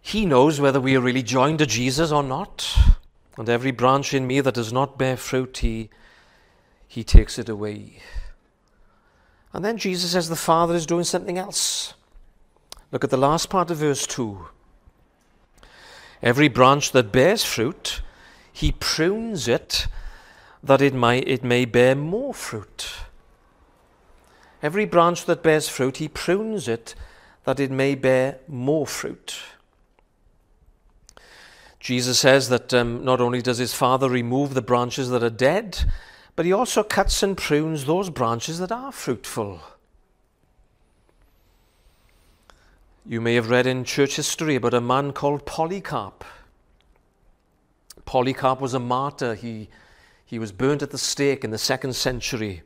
he 0.00 0.26
knows 0.26 0.60
whether 0.60 0.80
we 0.80 0.96
are 0.96 1.00
really 1.00 1.22
joined 1.22 1.58
to 1.58 1.66
Jesus 1.66 2.12
or 2.12 2.22
not. 2.22 2.76
And 3.36 3.48
every 3.48 3.70
branch 3.70 4.12
in 4.12 4.26
me 4.26 4.40
that 4.40 4.54
does 4.54 4.72
not 4.72 4.98
bear 4.98 5.16
fruit, 5.16 5.58
he, 5.58 5.90
he 6.86 7.02
takes 7.04 7.38
it 7.38 7.48
away. 7.48 8.00
And 9.52 9.64
then 9.64 9.78
Jesus 9.78 10.12
says 10.12 10.28
the 10.28 10.36
Father 10.36 10.74
is 10.74 10.86
doing 10.86 11.04
something 11.04 11.38
else. 11.38 11.94
Look 12.92 13.04
at 13.04 13.10
the 13.10 13.16
last 13.16 13.48
part 13.48 13.70
of 13.70 13.78
verse 13.78 14.06
2. 14.06 14.46
Every 16.22 16.48
branch 16.48 16.92
that 16.92 17.10
bears 17.10 17.42
fruit, 17.42 18.02
he 18.52 18.70
prunes 18.70 19.48
it 19.48 19.86
that 20.62 20.82
it, 20.82 20.94
might, 20.94 21.26
it 21.26 21.42
may 21.42 21.64
bear 21.64 21.96
more 21.96 22.34
fruit. 22.34 22.92
Every 24.62 24.84
branch 24.84 25.24
that 25.24 25.42
bears 25.42 25.68
fruit, 25.68 25.96
he 25.96 26.06
prunes 26.06 26.68
it 26.68 26.94
that 27.44 27.58
it 27.58 27.70
may 27.70 27.96
bear 27.96 28.38
more 28.46 28.86
fruit. 28.86 29.40
Jesus 31.80 32.20
says 32.20 32.48
that 32.50 32.72
um, 32.72 33.04
not 33.04 33.20
only 33.20 33.42
does 33.42 33.58
his 33.58 33.74
Father 33.74 34.08
remove 34.08 34.54
the 34.54 34.62
branches 34.62 35.08
that 35.10 35.24
are 35.24 35.30
dead, 35.30 35.90
but 36.36 36.46
he 36.46 36.52
also 36.52 36.84
cuts 36.84 37.24
and 37.24 37.36
prunes 37.36 37.86
those 37.86 38.10
branches 38.10 38.60
that 38.60 38.70
are 38.70 38.92
fruitful. 38.92 39.60
You 43.04 43.20
may 43.20 43.34
have 43.34 43.50
read 43.50 43.66
in 43.66 43.82
church 43.82 44.14
history 44.14 44.54
about 44.54 44.74
a 44.74 44.80
man 44.80 45.12
called 45.12 45.44
Polycarp. 45.44 46.24
Polycarp 48.04 48.60
was 48.60 48.74
a 48.74 48.78
martyr. 48.78 49.34
He, 49.34 49.68
he 50.24 50.38
was 50.38 50.52
burnt 50.52 50.82
at 50.82 50.92
the 50.92 50.98
stake 50.98 51.42
in 51.42 51.50
the 51.50 51.58
second 51.58 51.94
century. 51.96 52.62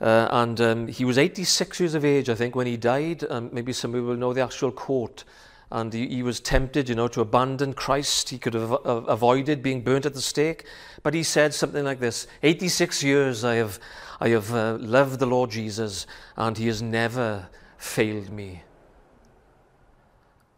Uh, 0.00 0.28
and 0.30 0.60
um, 0.62 0.88
he 0.88 1.04
was 1.04 1.18
86 1.18 1.78
years 1.78 1.94
of 1.94 2.06
age, 2.06 2.30
I 2.30 2.34
think, 2.34 2.56
when 2.56 2.66
he 2.66 2.78
died. 2.78 3.22
Um, 3.28 3.50
maybe 3.52 3.74
some 3.74 3.92
people 3.92 4.06
will 4.06 4.16
know 4.16 4.32
the 4.32 4.42
actual 4.42 4.72
quote 4.72 5.24
and 5.70 5.92
he, 5.92 6.08
he, 6.08 6.22
was 6.22 6.40
tempted, 6.40 6.88
you 6.88 6.94
know, 6.94 7.08
to 7.08 7.20
abandon 7.20 7.74
Christ. 7.74 8.30
He 8.30 8.38
could 8.38 8.54
have 8.54 8.70
avoided 8.84 9.62
being 9.62 9.82
burnt 9.82 10.06
at 10.06 10.14
the 10.14 10.22
stake, 10.22 10.64
but 11.02 11.12
he 11.12 11.22
said 11.22 11.52
something 11.52 11.84
like 11.84 12.00
this: 12.00 12.28
"86 12.42 13.02
years 13.02 13.44
I 13.44 13.56
have, 13.56 13.80
I 14.20 14.28
have 14.28 14.54
uh, 14.54 14.76
loved 14.78 15.18
the 15.18 15.26
Lord 15.26 15.50
Jesus, 15.50 16.06
and 16.36 16.56
He 16.56 16.68
has 16.68 16.80
never 16.80 17.48
failed 17.76 18.30
me." 18.30 18.62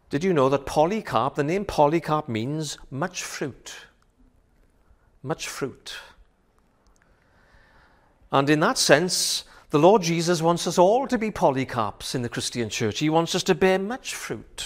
Did 0.09 0.23
you 0.23 0.33
know 0.33 0.49
that 0.49 0.65
Polycarp, 0.65 1.35
the 1.35 1.43
name 1.43 1.65
Polycarp 1.65 2.29
means 2.29 2.77
much 2.89 3.23
fruit? 3.23 3.75
Much 5.21 5.47
fruit. 5.47 5.95
And 8.31 8.49
in 8.49 8.59
that 8.61 8.77
sense, 8.77 9.43
the 9.69 9.79
Lord 9.79 10.01
Jesus 10.01 10.41
wants 10.41 10.65
us 10.67 10.77
all 10.77 11.07
to 11.07 11.17
be 11.17 11.31
Polycarps 11.31 12.15
in 12.15 12.21
the 12.21 12.29
Christian 12.29 12.69
church. 12.69 12.99
He 12.99 13.09
wants 13.09 13.35
us 13.35 13.43
to 13.43 13.55
bear 13.55 13.79
much 13.79 14.15
fruit 14.15 14.65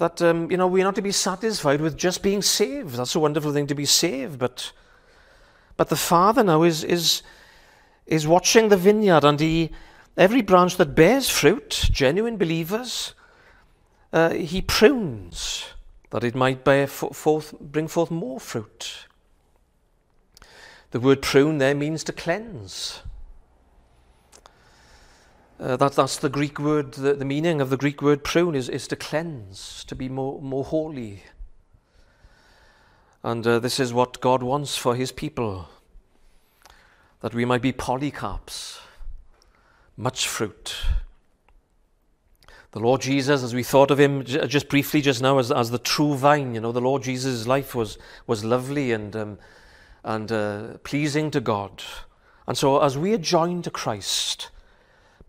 that 0.00 0.20
um, 0.20 0.50
you 0.50 0.56
know 0.56 0.66
we're 0.66 0.84
not 0.84 0.96
to 0.96 1.02
be 1.02 1.12
satisfied 1.12 1.80
with 1.80 1.96
just 1.96 2.22
being 2.22 2.42
saved. 2.42 2.96
That's 2.96 3.14
a 3.14 3.20
wonderful 3.20 3.52
thing 3.52 3.68
to 3.68 3.74
be 3.74 3.84
saved, 3.84 4.38
but 4.38 4.72
but 5.76 5.88
the 5.88 5.96
Father 5.96 6.42
now 6.42 6.64
is 6.64 6.82
is 6.82 7.22
is 8.06 8.26
watching 8.26 8.68
the 8.68 8.76
vineyard, 8.76 9.24
and 9.24 9.38
he 9.38 9.70
every 10.16 10.42
branch 10.42 10.76
that 10.76 10.96
bears 10.96 11.30
fruit, 11.30 11.88
genuine 11.92 12.36
believers, 12.36 13.14
uh, 14.12 14.30
he 14.30 14.60
prunes 14.60 15.66
that 16.10 16.24
it 16.24 16.34
might 16.34 16.64
bear 16.64 16.86
forth, 16.86 17.54
bring 17.60 17.88
forth 17.88 18.10
more 18.10 18.40
fruit. 18.40 19.06
The 20.90 21.00
word 21.00 21.22
prune 21.22 21.58
there 21.58 21.74
means 21.74 22.02
to 22.04 22.12
cleanse. 22.12 23.02
Uh, 25.60 25.76
that, 25.76 25.92
that's 25.92 26.16
the 26.16 26.28
Greek 26.28 26.58
word, 26.58 26.94
the, 26.94 27.14
the 27.14 27.24
meaning 27.24 27.60
of 27.60 27.70
the 27.70 27.76
Greek 27.76 28.02
word 28.02 28.24
prune 28.24 28.54
is, 28.54 28.68
is 28.68 28.88
to 28.88 28.96
cleanse, 28.96 29.84
to 29.84 29.94
be 29.94 30.08
more, 30.08 30.40
more 30.40 30.64
holy. 30.64 31.22
And 33.22 33.46
uh, 33.46 33.58
this 33.58 33.78
is 33.78 33.92
what 33.92 34.20
God 34.20 34.42
wants 34.42 34.76
for 34.76 34.96
his 34.96 35.12
people 35.12 35.68
that 37.20 37.34
we 37.34 37.44
might 37.44 37.60
be 37.60 37.72
polycarps, 37.72 38.80
much 39.96 40.26
fruit. 40.26 40.76
The 42.72 42.80
Lord 42.80 43.00
Jesus, 43.00 43.42
as 43.42 43.54
we 43.54 43.62
thought 43.62 43.90
of 43.90 43.98
him 43.98 44.24
just 44.24 44.68
briefly 44.68 45.00
just 45.00 45.20
now, 45.20 45.38
as, 45.38 45.50
as 45.50 45.70
the 45.70 45.78
true 45.78 46.14
vine, 46.14 46.54
you 46.54 46.60
know, 46.60 46.72
the 46.72 46.80
Lord 46.80 47.02
Jesus' 47.02 47.46
life 47.46 47.74
was, 47.74 47.98
was 48.26 48.44
lovely 48.44 48.92
and, 48.92 49.16
um, 49.16 49.38
and 50.04 50.30
uh, 50.30 50.78
pleasing 50.84 51.30
to 51.32 51.40
God. 51.40 51.82
And 52.46 52.56
so, 52.56 52.80
as 52.80 52.96
we 52.96 53.12
are 53.12 53.18
joined 53.18 53.64
to 53.64 53.70
Christ, 53.70 54.50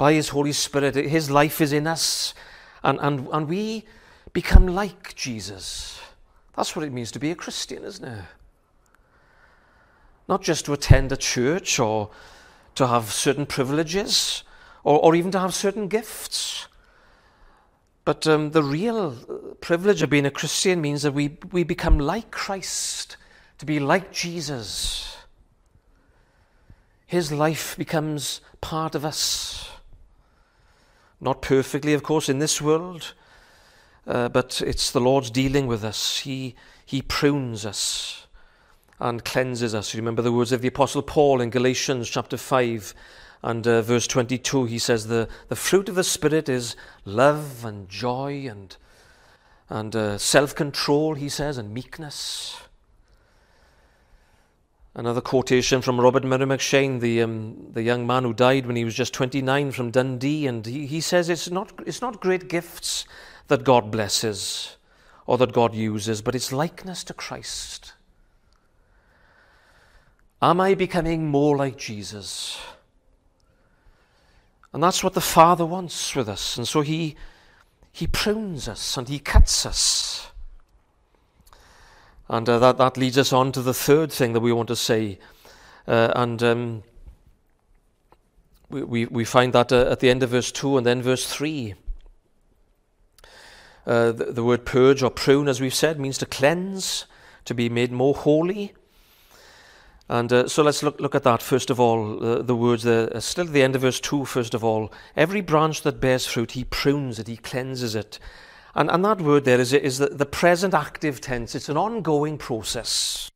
by 0.01 0.13
His 0.13 0.30
Holy 0.30 0.51
Spirit. 0.51 0.95
His 0.95 1.30
life 1.30 1.62
is 1.62 1.71
in 1.71 1.86
us, 1.86 2.34
and, 2.82 2.97
and, 3.04 3.27
and 3.32 3.47
we 3.47 3.86
become 4.34 4.65
like 4.65 5.13
Jesus. 5.13 6.01
That's 6.56 6.75
what 6.75 6.84
it 6.84 6.91
means 6.91 7.12
to 7.12 7.19
be 7.19 7.30
a 7.30 7.36
Christian, 7.36 7.84
isn't 7.84 8.04
it? 8.04 8.23
Not 10.27 10.41
just 10.41 10.65
to 10.65 10.73
attend 10.73 11.12
a 11.12 11.17
church 11.17 11.77
or 11.77 12.10
to 12.73 12.88
have 12.88 13.12
certain 13.12 13.45
privileges 13.45 14.41
or, 14.84 14.97
or 14.97 15.13
even 15.13 15.30
to 15.34 15.39
have 15.39 15.54
certain 15.54 15.88
gifts. 15.88 16.67
But 18.04 18.26
um, 18.26 18.52
the 18.52 18.64
real 18.64 19.12
privilege 19.62 20.02
of 20.02 20.10
being 20.10 20.26
a 20.26 20.32
Christian 20.32 20.82
means 20.82 21.04
that 21.04 21.14
we, 21.14 21.38
we 21.52 21.64
become 21.64 22.00
like 22.00 22.32
Christ, 22.32 23.18
to 23.60 23.66
be 23.66 23.80
like 23.80 24.12
Jesus. 24.12 25.18
His 27.06 27.32
life 27.32 27.78
becomes 27.78 28.42
part 28.60 28.96
of 28.96 29.06
us. 29.06 29.70
Not 31.20 31.44
perfectly, 31.44 31.94
of 31.94 32.02
course, 32.02 32.30
in 32.30 32.40
this 32.40 32.60
world, 32.60 33.14
uh, 34.08 34.30
but 34.30 34.62
it's 34.66 34.90
the 34.90 35.02
Lord's 35.02 35.30
dealing 35.30 35.68
with 35.68 35.84
us. 35.84 36.20
He, 36.20 36.56
he 36.84 37.04
prunes 37.04 37.66
us 37.66 38.26
and 39.00 39.24
cleanses 39.24 39.76
us. 39.76 39.94
You 39.94 40.00
remember 40.00 40.24
the 40.24 40.32
words 40.32 40.52
of 40.52 40.62
the 40.62 40.68
Apostle 40.68 41.04
Paul 41.04 41.42
in 41.42 41.52
Galatians 41.52 42.10
chapter 42.10 42.38
5 42.38 42.96
and 43.43 43.65
uh, 43.67 43.82
verse 43.82 44.08
22. 44.08 44.65
He 44.65 44.80
says, 44.80 45.08
the, 45.08 45.27
the 45.47 45.56
fruit 45.56 45.89
of 45.89 45.95
the 45.95 46.04
Spirit 46.04 46.49
is 46.49 46.75
love 47.06 47.65
and 47.65 47.89
joy 47.89 48.47
and, 48.49 48.75
and 49.69 49.95
uh, 49.95 50.17
self 50.17 50.56
control, 50.56 51.15
he 51.15 51.30
says, 51.30 51.58
and 51.58 51.73
meekness. 51.73 52.62
Another 54.93 55.21
quotation 55.21 55.82
from 55.82 56.01
Robert 56.01 56.25
Murray 56.25 56.45
M'Cheyne, 56.45 56.99
the, 56.99 57.21
um, 57.21 57.71
the 57.71 57.82
young 57.82 58.06
man 58.06 58.23
who 58.23 58.34
died 58.34 58.65
when 58.65 58.75
he 58.75 58.84
was 58.84 58.93
just 58.93 59.13
29 59.13 59.71
from 59.71 59.89
Dundee, 59.89 60.45
and 60.47 60.65
he, 60.65 60.86
he 60.86 60.99
says 60.99 61.30
it's 61.30 61.49
not, 61.49 61.71
it's 61.86 62.01
not 62.01 62.19
great 62.19 62.49
gifts 62.49 63.06
that 63.47 63.63
God 63.63 63.89
blesses 63.89 64.75
or 65.25 65.38
that 65.38 65.54
God 65.54 65.73
uses, 65.73 66.21
but 66.21 66.36
it's 66.36 66.51
likeness 66.51 67.06
to 67.06 67.13
Christ. 67.13 67.93
Am 70.41 70.60
I 70.60 70.73
becoming 70.73 71.27
more 71.27 71.56
like 71.56 71.77
Jesus? 71.77 72.60
And 74.74 74.82
that's 74.82 75.04
what 75.04 75.14
the 75.14 75.22
Father 75.22 75.66
wants 75.66 76.16
with 76.16 76.30
us. 76.30 76.58
And 76.58 76.68
so 76.68 76.82
he, 76.82 77.16
he 77.92 78.08
prunes 78.08 78.68
us 78.68 78.98
and 78.98 79.10
he 79.10 79.20
cuts 79.20 79.66
us. 79.66 80.32
And 82.30 82.48
uh, 82.48 82.60
that, 82.60 82.78
that 82.78 82.96
leads 82.96 83.18
us 83.18 83.34
on 83.34 83.52
to 83.52 83.62
the 83.62 83.74
third 83.74 84.12
thing 84.12 84.32
that 84.34 84.40
we 84.40 84.54
want 84.54 84.70
to 84.70 84.76
say. 84.76 85.20
Uh, 85.86 86.14
and 86.16 86.42
um, 86.42 86.84
we, 88.70 88.84
we, 88.84 89.06
we 89.08 89.26
find 89.26 89.52
that 89.52 89.74
uh, 89.74 89.90
at 89.90 90.00
the 90.00 90.10
end 90.10 90.24
of 90.24 90.30
verse 90.30 90.52
2 90.52 90.78
and 90.78 90.86
then 90.86 91.02
verse 91.02 91.26
3. 91.28 91.76
Uh, 93.86 94.12
the, 94.14 94.26
the 94.26 94.44
word 94.44 94.66
purge 94.66 95.04
or 95.04 95.10
prune, 95.10 95.50
as 95.50 95.60
we've 95.60 95.74
said, 95.74 96.00
means 96.00 96.18
to 96.20 96.26
cleanse, 96.26 97.06
to 97.44 97.54
be 97.54 97.68
made 97.68 97.92
more 97.92 98.14
holy. 98.14 98.74
And 100.10 100.32
uh, 100.34 100.48
so 100.48 100.64
let's 100.64 100.84
look, 100.84 101.00
look 101.00 101.16
at 101.16 101.24
that 101.24 101.42
first 101.42 101.70
of 101.70 101.80
all. 101.80 102.24
Uh, 102.24 102.42
the 102.42 102.56
words 102.56 102.84
there, 102.84 103.16
uh, 103.16 103.20
still 103.20 103.46
at 103.46 103.54
the 103.54 103.64
end 103.64 103.76
of 103.76 103.82
verse 103.82 104.00
2, 104.00 104.26
first 104.26 104.54
of 104.54 104.64
all. 104.64 104.92
Every 105.16 105.42
branch 105.42 105.84
that 105.84 106.02
bears 106.02 106.26
fruit, 106.26 106.52
he 106.52 106.66
prunes 106.66 107.18
it, 107.18 107.28
he 107.28 107.38
cleanses 107.38 107.96
it. 107.96 108.20
And, 108.76 108.90
and 108.90 109.04
that 109.06 109.22
word 109.22 109.46
there 109.46 109.60
is, 109.60 109.74
is 109.74 109.98
the, 110.00 110.08
the 110.08 110.26
present 110.26 110.74
active 110.74 111.22
tense. 111.22 111.56
It's 111.56 111.70
an 111.70 111.78
ongoing 111.78 112.38
process. 112.38 113.32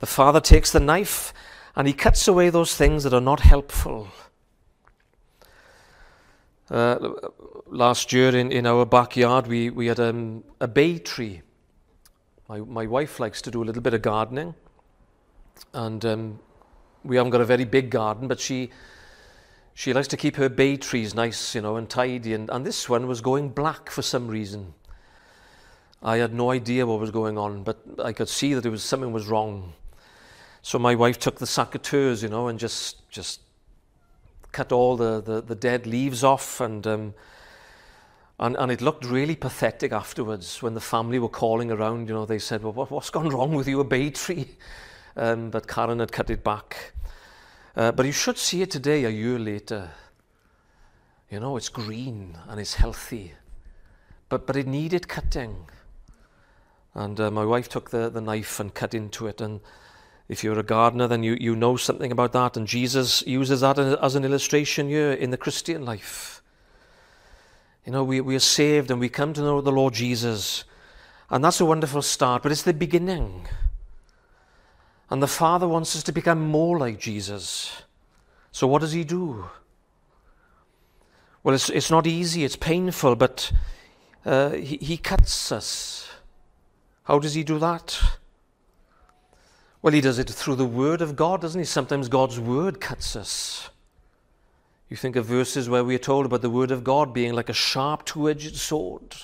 The 0.00 0.06
Father 0.06 0.40
takes 0.40 0.72
the 0.72 0.80
knife 0.80 1.32
and 1.74 1.86
he 1.86 1.92
cuts 1.92 2.26
away 2.28 2.50
those 2.50 2.74
things 2.74 3.04
that 3.04 3.14
are 3.14 3.20
not 3.20 3.40
helpful. 3.40 4.08
Uh, 6.70 6.98
last 7.66 8.12
year 8.12 8.34
in, 8.36 8.52
in 8.52 8.66
our 8.66 8.84
backyard, 8.84 9.46
we, 9.46 9.70
we 9.70 9.86
had 9.86 10.00
um, 10.00 10.44
a 10.60 10.68
bay 10.68 10.98
tree. 10.98 11.42
My, 12.48 12.60
my 12.60 12.86
wife 12.86 13.20
likes 13.20 13.42
to 13.42 13.50
do 13.50 13.62
a 13.62 13.64
little 13.64 13.82
bit 13.82 13.94
of 13.94 14.02
gardening 14.02 14.54
and 15.74 16.04
um, 16.04 16.38
we 17.04 17.16
haven't 17.16 17.30
got 17.30 17.40
a 17.40 17.44
very 17.44 17.64
big 17.64 17.90
garden, 17.90 18.28
but 18.28 18.40
she 18.40 18.70
she 19.74 19.92
likes 19.92 20.08
to 20.08 20.16
keep 20.16 20.34
her 20.34 20.48
bay 20.48 20.76
trees 20.76 21.14
nice, 21.14 21.54
you 21.54 21.60
know, 21.60 21.76
and 21.76 21.88
tidy. 21.88 22.34
And, 22.34 22.50
and 22.50 22.66
this 22.66 22.88
one 22.88 23.06
was 23.06 23.20
going 23.20 23.50
black 23.50 23.90
for 23.90 24.02
some 24.02 24.26
reason. 24.26 24.74
I 26.02 26.16
had 26.16 26.34
no 26.34 26.50
idea 26.50 26.84
what 26.84 26.98
was 26.98 27.12
going 27.12 27.38
on, 27.38 27.62
but 27.62 27.78
I 28.02 28.12
could 28.12 28.28
see 28.28 28.54
that 28.54 28.66
it 28.66 28.70
was 28.70 28.82
something 28.82 29.12
was 29.12 29.28
wrong. 29.28 29.72
So 30.62 30.80
my 30.80 30.96
wife 30.96 31.20
took 31.20 31.38
the 31.38 31.46
secateurs, 31.46 32.24
you 32.24 32.28
know, 32.28 32.48
and 32.48 32.58
just 32.58 33.08
just 33.08 33.40
cut 34.50 34.72
all 34.72 34.96
the, 34.96 35.20
the, 35.20 35.42
the 35.42 35.54
dead 35.54 35.86
leaves 35.86 36.24
off 36.24 36.60
and 36.60 36.86
um, 36.86 37.14
and, 38.40 38.56
and 38.56 38.70
it 38.70 38.80
looked 38.80 39.04
really 39.04 39.34
pathetic 39.34 39.92
afterwards 39.92 40.62
when 40.62 40.74
the 40.74 40.80
family 40.80 41.18
were 41.18 41.28
calling 41.28 41.70
around. 41.70 42.08
You 42.08 42.14
know, 42.14 42.26
they 42.26 42.38
said, 42.38 42.62
"Well, 42.62 42.72
what, 42.72 42.90
what's 42.90 43.10
gone 43.10 43.28
wrong 43.28 43.54
with 43.54 43.68
you, 43.68 43.80
a 43.80 43.84
bay 43.84 44.10
tree?" 44.10 44.48
Um, 45.18 45.50
but 45.50 45.66
Karen 45.66 45.98
had 45.98 46.12
cut 46.12 46.30
it 46.30 46.42
back. 46.44 46.92
Uh, 47.76 47.92
but 47.92 48.06
you 48.06 48.12
should 48.12 48.38
see 48.38 48.62
it 48.62 48.70
today, 48.70 49.04
a 49.04 49.10
year 49.10 49.38
later. 49.38 49.90
You 51.30 51.40
know, 51.40 51.56
it's 51.56 51.68
green 51.68 52.38
and 52.48 52.58
it's 52.58 52.74
healthy, 52.74 53.34
but, 54.28 54.46
but 54.46 54.56
it 54.56 54.66
needed 54.66 55.08
cutting. 55.08 55.66
And 56.94 57.20
uh, 57.20 57.30
my 57.30 57.44
wife 57.44 57.68
took 57.68 57.90
the, 57.90 58.08
the 58.08 58.20
knife 58.20 58.58
and 58.58 58.72
cut 58.72 58.94
into 58.94 59.26
it. 59.26 59.40
And 59.40 59.60
if 60.28 60.42
you're 60.42 60.58
a 60.58 60.62
gardener, 60.62 61.06
then 61.06 61.22
you, 61.22 61.36
you 61.38 61.54
know 61.54 61.76
something 61.76 62.10
about 62.10 62.32
that. 62.32 62.56
And 62.56 62.66
Jesus 62.66 63.22
uses 63.26 63.60
that 63.60 63.78
as 63.78 64.14
an 64.14 64.24
illustration 64.24 64.88
here 64.88 65.12
in 65.12 65.30
the 65.30 65.36
Christian 65.36 65.84
life. 65.84 66.42
You 67.84 67.92
know, 67.92 68.04
we, 68.04 68.20
we 68.20 68.34
are 68.36 68.40
saved 68.40 68.90
and 68.90 68.98
we 68.98 69.08
come 69.08 69.32
to 69.34 69.40
know 69.40 69.60
the 69.60 69.70
Lord 69.70 69.94
Jesus. 69.94 70.64
And 71.30 71.44
that's 71.44 71.60
a 71.60 71.64
wonderful 71.64 72.02
start, 72.02 72.42
but 72.42 72.52
it's 72.52 72.62
the 72.62 72.72
beginning. 72.72 73.46
And 75.10 75.22
the 75.22 75.26
Father 75.26 75.66
wants 75.66 75.96
us 75.96 76.02
to 76.04 76.12
become 76.12 76.40
more 76.40 76.78
like 76.78 76.98
Jesus. 76.98 77.82
So, 78.52 78.66
what 78.66 78.80
does 78.80 78.92
He 78.92 79.04
do? 79.04 79.46
Well, 81.42 81.54
it's, 81.54 81.70
it's 81.70 81.90
not 81.90 82.06
easy, 82.06 82.44
it's 82.44 82.56
painful, 82.56 83.16
but 83.16 83.52
uh, 84.26 84.50
he, 84.50 84.76
he 84.76 84.96
cuts 84.96 85.50
us. 85.50 86.08
How 87.04 87.18
does 87.18 87.34
He 87.34 87.42
do 87.42 87.58
that? 87.58 87.98
Well, 89.80 89.94
He 89.94 90.00
does 90.00 90.18
it 90.18 90.28
through 90.28 90.56
the 90.56 90.66
Word 90.66 91.00
of 91.00 91.16
God, 91.16 91.40
doesn't 91.40 91.60
He? 91.60 91.64
Sometimes 91.64 92.08
God's 92.08 92.38
Word 92.38 92.80
cuts 92.80 93.16
us. 93.16 93.70
You 94.90 94.96
think 94.96 95.16
of 95.16 95.26
verses 95.26 95.68
where 95.68 95.84
we 95.84 95.94
are 95.94 95.98
told 95.98 96.26
about 96.26 96.42
the 96.42 96.50
Word 96.50 96.70
of 96.70 96.84
God 96.84 97.14
being 97.14 97.32
like 97.32 97.48
a 97.48 97.54
sharp 97.54 98.04
two 98.04 98.28
edged 98.28 98.56
sword. 98.56 99.16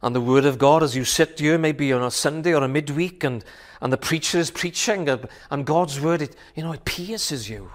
And 0.00 0.14
the 0.14 0.20
Word 0.20 0.44
of 0.44 0.58
God, 0.58 0.82
as 0.82 0.94
you 0.94 1.04
sit 1.04 1.40
here, 1.40 1.58
maybe 1.58 1.92
on 1.92 2.02
a 2.02 2.10
Sunday 2.10 2.54
or 2.54 2.62
a 2.62 2.68
midweek, 2.68 3.24
and, 3.24 3.44
and 3.80 3.92
the 3.92 3.96
preacher 3.96 4.38
is 4.38 4.50
preaching, 4.50 5.08
and 5.50 5.66
God's 5.66 6.00
Word, 6.00 6.22
it, 6.22 6.36
you 6.54 6.62
know, 6.62 6.72
it 6.72 6.84
pierces 6.84 7.50
you, 7.50 7.70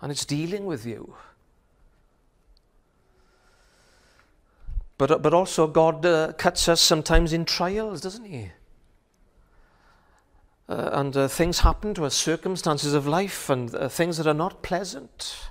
and 0.00 0.10
it's 0.10 0.24
dealing 0.24 0.64
with 0.64 0.86
you. 0.86 1.14
But, 4.96 5.22
but 5.22 5.34
also, 5.34 5.66
God 5.66 6.04
uh, 6.04 6.32
cuts 6.32 6.68
us 6.68 6.80
sometimes 6.80 7.32
in 7.32 7.44
trials, 7.44 8.00
doesn't 8.00 8.24
He? 8.24 8.50
Uh, 10.68 10.90
and 10.92 11.16
uh, 11.16 11.28
things 11.28 11.60
happen 11.60 11.94
to 11.94 12.04
us, 12.04 12.14
circumstances 12.14 12.94
of 12.94 13.06
life, 13.06 13.48
and 13.48 13.74
uh, 13.74 13.88
things 13.88 14.16
that 14.16 14.26
are 14.26 14.34
not 14.34 14.62
pleasant, 14.62 15.50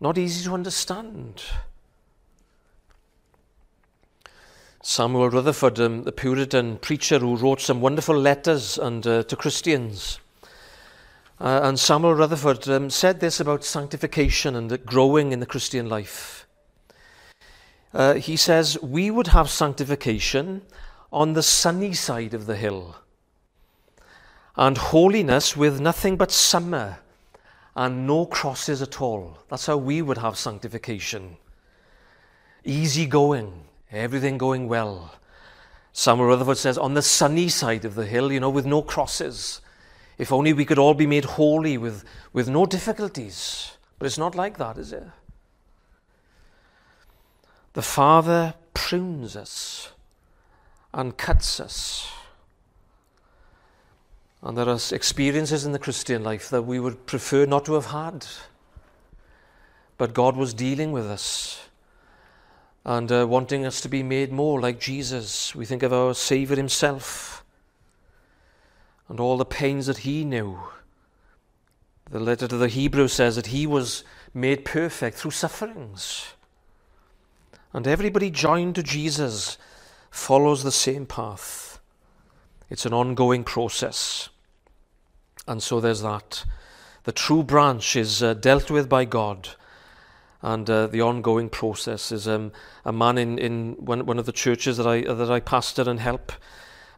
not 0.00 0.18
easy 0.18 0.44
to 0.44 0.52
understand. 0.52 1.42
Samuel 4.88 5.30
Rutherford, 5.30 5.80
um, 5.80 6.04
the 6.04 6.12
Puritan 6.12 6.78
preacher 6.78 7.18
who 7.18 7.34
wrote 7.34 7.60
some 7.60 7.80
wonderful 7.80 8.16
letters 8.16 8.78
and, 8.78 9.04
uh, 9.04 9.24
to 9.24 9.34
Christians. 9.34 10.20
Uh, 11.40 11.58
and 11.64 11.76
Samuel 11.76 12.14
Rutherford 12.14 12.68
um, 12.68 12.88
said 12.88 13.18
this 13.18 13.40
about 13.40 13.64
sanctification 13.64 14.54
and 14.54 14.86
growing 14.86 15.32
in 15.32 15.40
the 15.40 15.44
Christian 15.44 15.88
life. 15.88 16.46
Uh, 17.92 18.14
he 18.14 18.36
says, 18.36 18.80
We 18.80 19.10
would 19.10 19.26
have 19.26 19.50
sanctification 19.50 20.62
on 21.12 21.32
the 21.32 21.42
sunny 21.42 21.92
side 21.92 22.32
of 22.32 22.46
the 22.46 22.56
hill, 22.56 22.94
and 24.54 24.78
holiness 24.78 25.56
with 25.56 25.80
nothing 25.80 26.16
but 26.16 26.30
summer 26.30 27.00
and 27.74 28.06
no 28.06 28.24
crosses 28.24 28.80
at 28.80 29.02
all. 29.02 29.38
That's 29.48 29.66
how 29.66 29.78
we 29.78 30.00
would 30.00 30.18
have 30.18 30.38
sanctification. 30.38 31.38
Easy 32.64 33.06
going 33.06 33.65
everything 33.90 34.38
going 34.38 34.68
well. 34.68 35.14
Samuel 35.92 36.28
Rutherford 36.28 36.58
says, 36.58 36.76
on 36.76 36.94
the 36.94 37.02
sunny 37.02 37.48
side 37.48 37.84
of 37.84 37.94
the 37.94 38.04
hill, 38.04 38.30
you 38.30 38.40
know, 38.40 38.50
with 38.50 38.66
no 38.66 38.82
crosses. 38.82 39.60
If 40.18 40.32
only 40.32 40.52
we 40.52 40.64
could 40.64 40.78
all 40.78 40.94
be 40.94 41.06
made 41.06 41.24
holy 41.24 41.78
with, 41.78 42.04
with 42.32 42.48
no 42.48 42.66
difficulties. 42.66 43.72
But 43.98 44.06
it's 44.06 44.18
not 44.18 44.34
like 44.34 44.58
that, 44.58 44.78
is 44.78 44.92
it? 44.92 45.04
The 47.72 47.82
Father 47.82 48.54
prunes 48.74 49.36
us 49.36 49.90
and 50.92 51.16
cuts 51.16 51.60
us. 51.60 52.10
And 54.42 54.56
there 54.56 54.68
are 54.68 54.78
experiences 54.92 55.64
in 55.64 55.72
the 55.72 55.78
Christian 55.78 56.22
life 56.22 56.48
that 56.50 56.62
we 56.62 56.78
would 56.78 57.06
prefer 57.06 57.46
not 57.46 57.64
to 57.66 57.74
have 57.74 57.86
had. 57.86 58.26
But 59.98 60.14
God 60.14 60.36
was 60.36 60.54
dealing 60.54 60.92
with 60.92 61.06
us 61.06 61.65
and 62.86 63.10
uh, 63.10 63.26
wanting 63.28 63.66
us 63.66 63.80
to 63.80 63.88
be 63.88 64.04
made 64.04 64.32
more 64.32 64.60
like 64.60 64.78
Jesus. 64.78 65.56
We 65.56 65.66
think 65.66 65.82
of 65.82 65.92
our 65.92 66.14
Saviour 66.14 66.56
Himself 66.56 67.44
and 69.08 69.18
all 69.18 69.36
the 69.36 69.44
pains 69.44 69.86
that 69.86 69.98
He 69.98 70.24
knew. 70.24 70.60
The 72.08 72.20
letter 72.20 72.46
to 72.46 72.56
the 72.56 72.68
Hebrews 72.68 73.12
says 73.12 73.34
that 73.34 73.48
He 73.48 73.66
was 73.66 74.04
made 74.32 74.64
perfect 74.64 75.18
through 75.18 75.32
sufferings. 75.32 76.34
And 77.72 77.88
everybody 77.88 78.30
joined 78.30 78.76
to 78.76 78.84
Jesus 78.84 79.58
follows 80.12 80.62
the 80.62 80.70
same 80.70 81.06
path. 81.06 81.80
It's 82.70 82.86
an 82.86 82.94
ongoing 82.94 83.42
process. 83.42 84.28
And 85.48 85.60
so 85.60 85.80
there's 85.80 86.02
that. 86.02 86.44
The 87.02 87.10
true 87.10 87.42
branch 87.42 87.96
is 87.96 88.22
uh, 88.22 88.34
dealt 88.34 88.70
with 88.70 88.88
by 88.88 89.06
God 89.06 89.56
and 90.46 90.70
uh, 90.70 90.86
the 90.86 91.02
ongoing 91.02 91.48
process 91.48 92.12
is 92.12 92.28
um, 92.28 92.52
a 92.84 92.92
man 92.92 93.18
in, 93.18 93.36
in 93.36 93.72
one, 93.80 94.06
one 94.06 94.16
of 94.16 94.26
the 94.26 94.32
churches 94.32 94.76
that 94.76 94.86
I, 94.86 95.00
that 95.00 95.28
I 95.28 95.40
pastor 95.40 95.90
and 95.90 95.98
help. 95.98 96.30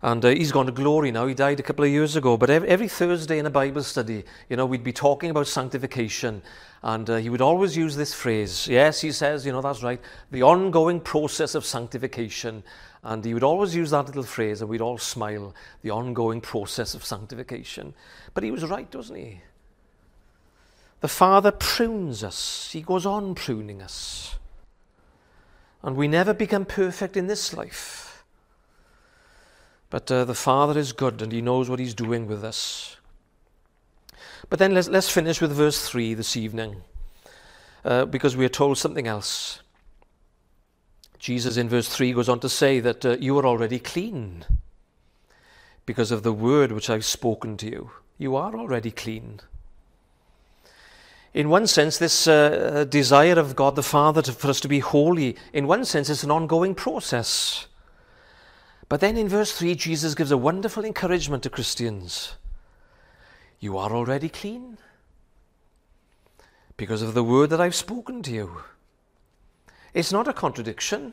And 0.02 0.22
uh, 0.22 0.28
he's 0.28 0.52
gone 0.52 0.66
to 0.66 0.72
glory 0.72 1.10
now. 1.10 1.26
He 1.26 1.32
died 1.32 1.58
a 1.58 1.62
couple 1.62 1.86
of 1.86 1.90
years 1.90 2.14
ago. 2.14 2.36
But 2.36 2.50
every, 2.50 2.68
every 2.68 2.88
Thursday 2.88 3.38
in 3.38 3.46
a 3.46 3.50
Bible 3.50 3.82
study, 3.82 4.24
you 4.50 4.56
know, 4.58 4.66
we'd 4.66 4.84
be 4.84 4.92
talking 4.92 5.30
about 5.30 5.46
sanctification. 5.46 6.42
And 6.82 7.08
uh, 7.08 7.16
he 7.16 7.30
would 7.30 7.40
always 7.40 7.74
use 7.74 7.96
this 7.96 8.12
phrase. 8.12 8.68
Yes, 8.68 9.00
he 9.00 9.12
says, 9.12 9.46
you 9.46 9.52
know, 9.52 9.62
that's 9.62 9.82
right. 9.82 10.00
The 10.30 10.42
ongoing 10.42 11.00
process 11.00 11.54
of 11.54 11.64
sanctification. 11.64 12.62
And 13.02 13.24
he 13.24 13.32
would 13.32 13.42
always 13.42 13.74
use 13.74 13.92
that 13.92 14.08
little 14.08 14.24
phrase, 14.24 14.60
and 14.60 14.68
we'd 14.68 14.82
all 14.82 14.98
smile. 14.98 15.54
The 15.80 15.90
ongoing 15.90 16.42
process 16.42 16.92
of 16.92 17.02
sanctification. 17.02 17.94
But 18.34 18.44
he 18.44 18.50
was 18.50 18.62
right, 18.66 18.94
wasn't 18.94 19.20
he? 19.20 19.40
The 21.00 21.08
Father 21.08 21.52
prunes 21.52 22.24
us, 22.24 22.70
He 22.72 22.80
goes 22.80 23.06
on 23.06 23.34
pruning 23.34 23.80
us. 23.82 24.36
And 25.82 25.96
we 25.96 26.08
never 26.08 26.34
become 26.34 26.64
perfect 26.64 27.16
in 27.16 27.28
this 27.28 27.54
life. 27.54 28.24
But 29.90 30.10
uh, 30.10 30.24
the 30.24 30.34
Father 30.34 30.78
is 30.78 30.92
good 30.92 31.22
and 31.22 31.32
He 31.32 31.40
knows 31.40 31.70
what 31.70 31.78
He's 31.78 31.94
doing 31.94 32.26
with 32.26 32.44
us. 32.44 32.96
But 34.50 34.58
then 34.58 34.74
let's, 34.74 34.88
let's 34.88 35.10
finish 35.10 35.40
with 35.40 35.52
verse 35.52 35.88
3 35.88 36.14
this 36.14 36.36
evening, 36.36 36.82
uh, 37.84 38.04
because 38.06 38.36
we 38.36 38.44
are 38.44 38.50
told 38.50 38.78
something 38.78 39.06
else. 39.06 39.60
Jesus 41.18 41.56
in 41.56 41.68
verse 41.68 41.88
3 41.88 42.12
goes 42.12 42.28
on 42.28 42.40
to 42.40 42.48
say 42.48 42.80
that 42.80 43.04
uh, 43.04 43.16
you 43.20 43.36
are 43.38 43.46
already 43.46 43.78
clean 43.78 44.44
because 45.84 46.10
of 46.10 46.22
the 46.22 46.32
word 46.32 46.72
which 46.72 46.90
I've 46.90 47.04
spoken 47.04 47.56
to 47.58 47.66
you. 47.66 47.90
You 48.18 48.36
are 48.36 48.56
already 48.56 48.90
clean. 48.90 49.40
In 51.34 51.50
one 51.50 51.66
sense, 51.66 51.98
this 51.98 52.26
uh, 52.26 52.86
desire 52.88 53.38
of 53.38 53.54
God 53.54 53.76
the 53.76 53.82
Father 53.82 54.22
to, 54.22 54.32
for 54.32 54.48
us 54.48 54.60
to 54.60 54.68
be 54.68 54.80
holy, 54.80 55.36
in 55.52 55.66
one 55.66 55.84
sense, 55.84 56.08
it's 56.08 56.22
an 56.24 56.30
ongoing 56.30 56.74
process. 56.74 57.66
But 58.88 59.00
then 59.00 59.16
in 59.16 59.28
verse 59.28 59.52
3, 59.52 59.74
Jesus 59.74 60.14
gives 60.14 60.30
a 60.30 60.38
wonderful 60.38 60.84
encouragement 60.84 61.42
to 61.42 61.50
Christians. 61.50 62.36
You 63.60 63.76
are 63.76 63.92
already 63.92 64.28
clean 64.28 64.78
because 66.76 67.02
of 67.02 67.12
the 67.12 67.24
word 67.24 67.50
that 67.50 67.60
I've 67.60 67.74
spoken 67.74 68.22
to 68.22 68.30
you. 68.30 68.62
It's 69.92 70.12
not 70.12 70.28
a 70.28 70.32
contradiction, 70.32 71.12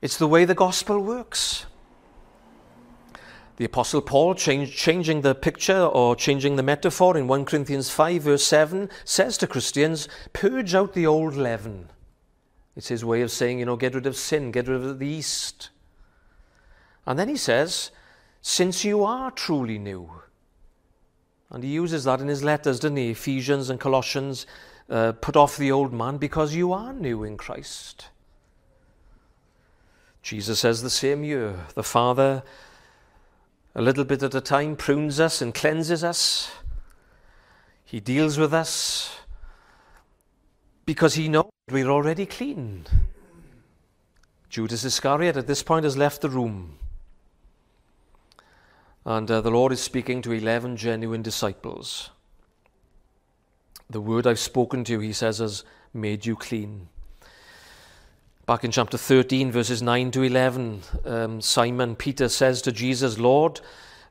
it's 0.00 0.16
the 0.16 0.26
way 0.26 0.44
the 0.44 0.54
gospel 0.54 0.98
works. 0.98 1.66
The 3.56 3.64
Apostle 3.66 4.00
Paul, 4.00 4.34
change, 4.34 4.74
changing 4.74 5.20
the 5.20 5.34
picture 5.34 5.82
or 5.84 6.16
changing 6.16 6.56
the 6.56 6.62
metaphor 6.62 7.16
in 7.16 7.28
1 7.28 7.44
Corinthians 7.44 7.90
5, 7.90 8.22
verse 8.22 8.44
7, 8.44 8.88
says 9.04 9.36
to 9.38 9.46
Christians, 9.46 10.08
Purge 10.32 10.74
out 10.74 10.94
the 10.94 11.06
old 11.06 11.34
leaven. 11.34 11.90
It's 12.74 12.88
his 12.88 13.04
way 13.04 13.20
of 13.20 13.30
saying, 13.30 13.58
you 13.58 13.66
know, 13.66 13.76
get 13.76 13.94
rid 13.94 14.06
of 14.06 14.16
sin, 14.16 14.50
get 14.50 14.68
rid 14.68 14.82
of 14.82 14.98
the 14.98 15.06
yeast. 15.06 15.70
And 17.06 17.18
then 17.18 17.28
he 17.28 17.36
says, 17.36 17.90
Since 18.40 18.84
you 18.84 19.04
are 19.04 19.30
truly 19.30 19.78
new. 19.78 20.10
And 21.50 21.62
he 21.62 21.70
uses 21.70 22.04
that 22.04 22.20
in 22.20 22.28
his 22.28 22.42
letters, 22.42 22.80
doesn't 22.80 22.96
he? 22.96 23.10
Ephesians 23.10 23.68
and 23.68 23.78
Colossians, 23.78 24.46
uh, 24.88 25.12
put 25.12 25.36
off 25.36 25.56
the 25.56 25.70
old 25.70 25.92
man 25.92 26.16
because 26.16 26.54
you 26.54 26.72
are 26.72 26.92
new 26.92 27.24
in 27.24 27.36
Christ. 27.36 28.08
Jesus 30.22 30.60
says 30.60 30.82
the 30.82 30.90
same 30.90 31.24
year. 31.24 31.66
The 31.74 31.82
Father, 31.82 32.42
a 33.74 33.82
little 33.82 34.04
bit 34.04 34.22
at 34.22 34.34
a 34.34 34.40
time, 34.40 34.76
prunes 34.76 35.18
us 35.18 35.40
and 35.40 35.54
cleanses 35.54 36.04
us. 36.04 36.50
He 37.84 38.00
deals 38.00 38.38
with 38.38 38.52
us 38.52 39.18
because 40.84 41.14
he 41.14 41.28
knows 41.28 41.50
we're 41.70 41.88
already 41.88 42.26
clean. 42.26 42.86
Judas 44.48 44.84
Iscariot 44.84 45.36
at 45.36 45.46
this 45.46 45.62
point 45.62 45.84
has 45.84 45.96
left 45.96 46.20
the 46.20 46.28
room. 46.28 46.78
And 49.04 49.30
uh, 49.30 49.40
the 49.40 49.50
Lord 49.50 49.72
is 49.72 49.80
speaking 49.80 50.22
to 50.22 50.32
11 50.32 50.76
genuine 50.76 51.22
disciples. 51.22 52.10
The 53.88 54.00
word 54.00 54.26
I've 54.26 54.38
spoken 54.38 54.84
to 54.84 54.92
you, 54.92 55.00
he 55.00 55.12
says, 55.12 55.38
has 55.38 55.64
made 55.92 56.24
you 56.24 56.36
clean. 56.36 56.88
Back 58.52 58.64
in 58.64 58.70
chapter 58.70 58.98
13, 58.98 59.50
verses 59.50 59.80
9 59.80 60.10
to 60.10 60.22
11, 60.24 60.82
um, 61.06 61.40
Simon 61.40 61.96
Peter 61.96 62.28
says 62.28 62.60
to 62.60 62.70
Jesus, 62.70 63.18
Lord, 63.18 63.62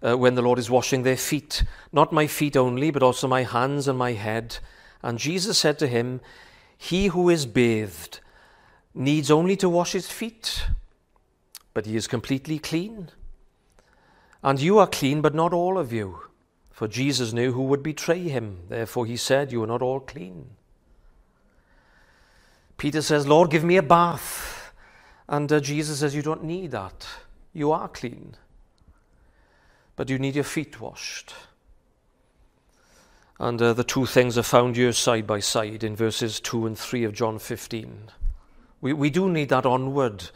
uh, 0.02 0.18
when 0.18 0.34
the 0.34 0.42
Lord 0.42 0.58
is 0.58 0.68
washing 0.68 1.04
their 1.04 1.16
feet, 1.16 1.62
not 1.94 2.12
my 2.12 2.26
feet 2.26 2.58
only, 2.58 2.90
but 2.90 3.04
also 3.04 3.28
my 3.28 3.44
hands 3.44 3.88
and 3.88 4.00
my 4.00 4.14
head. 4.14 4.58
And 5.04 5.20
Jesus 5.20 5.60
said 5.60 5.78
to 5.78 5.88
him, 5.88 6.22
He 6.76 7.06
who 7.06 7.30
is 7.30 7.46
bathed 7.46 8.20
needs 8.96 9.30
only 9.30 9.56
to 9.58 9.70
wash 9.70 9.92
his 9.92 10.10
feet, 10.10 10.66
but 11.76 11.86
he 11.86 11.96
is 11.96 12.08
completely 12.08 12.58
clean. 12.58 13.10
And 14.42 14.60
you 14.60 14.80
are 14.80 14.88
clean, 14.88 15.22
but 15.22 15.36
not 15.36 15.54
all 15.54 15.78
of 15.78 15.94
you. 15.94 16.20
For 16.72 16.88
Jesus 16.88 17.32
knew 17.32 17.52
who 17.52 17.66
would 17.66 17.84
betray 17.84 18.24
him. 18.24 18.62
Therefore 18.70 19.06
he 19.06 19.18
said, 19.18 19.52
You 19.52 19.62
are 19.62 19.68
not 19.68 19.84
all 19.84 20.00
clean. 20.00 20.56
Peter 22.82 23.04
says, 23.04 23.28
Lord, 23.28 23.52
give 23.52 23.64
me 23.64 23.78
a 23.78 23.84
bath. 23.84 24.74
And 25.30 25.52
uh, 25.54 25.60
Jesus 25.60 26.00
says, 26.00 26.16
You 26.16 26.24
don't 26.24 26.44
need 26.44 26.72
that. 26.72 27.06
You 27.54 27.72
are 27.72 27.88
clean. 27.88 28.34
But 29.96 30.10
you 30.10 30.18
need 30.18 30.34
your 30.34 30.44
feet 30.44 30.82
washed. 30.82 31.36
And 33.38 33.62
uh, 33.62 33.74
the 33.74 33.84
two 33.84 34.08
things 34.08 34.36
are 34.36 34.42
found 34.42 34.78
here 34.78 34.94
side 34.94 35.28
by 35.28 35.42
side 35.42 35.84
in 35.84 35.96
verses 35.96 36.40
2 36.40 36.66
and 36.66 36.76
3 36.76 37.04
of 37.04 37.14
John 37.14 37.38
15. 37.38 38.10
We, 38.82 38.94
we 38.94 39.12
do 39.12 39.30
need 39.30 39.50
that 39.50 39.68
onward 39.68 40.32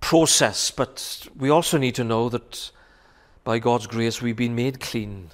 process, 0.00 0.72
but 0.72 1.28
we 1.36 1.48
also 1.48 1.78
need 1.78 1.94
to 1.94 2.02
know 2.02 2.28
that 2.28 2.72
by 3.44 3.60
God's 3.60 3.86
grace, 3.86 4.20
we've 4.20 4.34
been 4.34 4.56
made 4.56 4.80
clean 4.80 5.30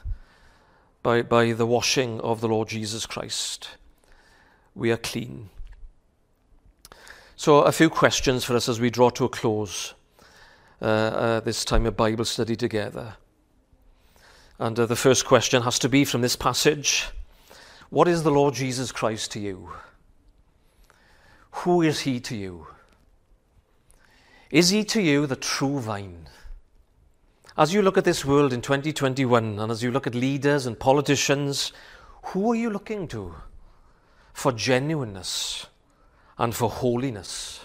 by, 1.03 1.23
by 1.23 1.55
the 1.55 1.65
washing 1.65 2.21
of 2.21 2.43
the 2.43 2.49
Lord 2.49 2.69
Jesus 2.69 3.07
Christ. 3.07 3.79
We 4.75 4.93
are 4.93 4.99
clean. 4.99 5.49
So, 7.39 7.61
a 7.61 7.71
few 7.71 7.91
questions 7.91 8.45
for 8.45 8.57
us 8.57 8.67
as 8.67 8.81
we 8.81 8.89
draw 8.89 9.11
to 9.11 9.27
a 9.27 9.29
close 9.29 9.93
uh, 10.81 10.85
uh, 10.85 11.41
this 11.41 11.67
time 11.67 11.85
of 11.85 11.95
Bible 11.95 12.25
study 12.25 12.57
together. 12.57 13.19
And 14.59 14.79
uh, 14.79 14.87
the 14.87 14.97
first 14.97 15.27
question 15.27 15.63
has 15.63 15.79
to 15.81 15.89
be 15.91 16.07
from 16.07 16.23
this 16.23 16.35
passage 16.35 17.09
What 17.91 18.09
is 18.09 18.23
the 18.23 18.31
Lord 18.31 18.55
Jesus 18.55 18.91
Christ 18.91 19.33
to 19.33 19.41
you? 19.41 19.71
Who 21.51 21.83
is 21.83 22.01
he 22.01 22.21
to 22.21 22.35
you? 22.35 22.69
Is 24.51 24.71
he 24.71 24.83
to 24.85 25.03
you 25.03 25.27
the 25.27 25.37
true 25.37 25.79
vine? 25.79 26.31
As 27.55 27.75
you 27.75 27.83
look 27.83 27.99
at 27.99 28.05
this 28.05 28.25
world 28.25 28.55
in 28.55 28.63
2021 28.63 29.59
and 29.59 29.71
as 29.71 29.83
you 29.83 29.91
look 29.91 30.07
at 30.07 30.15
leaders 30.15 30.65
and 30.65 30.81
politicians, 30.81 31.71
who 32.29 32.53
are 32.53 32.57
you 32.57 32.71
looking 32.71 33.07
to 33.09 33.35
for 34.33 34.53
genuineness 34.53 35.67
and 36.39 36.55
for 36.55 36.71
holiness? 36.71 37.61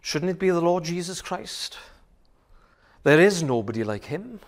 Shouldn't 0.00 0.30
it 0.30 0.38
be 0.38 0.50
the 0.50 0.60
Lord 0.60 0.84
Jesus 0.84 1.22
Christ? 1.22 1.78
There 3.02 3.20
is 3.20 3.42
nobody 3.42 3.84
like 3.84 4.06
him. 4.06 4.40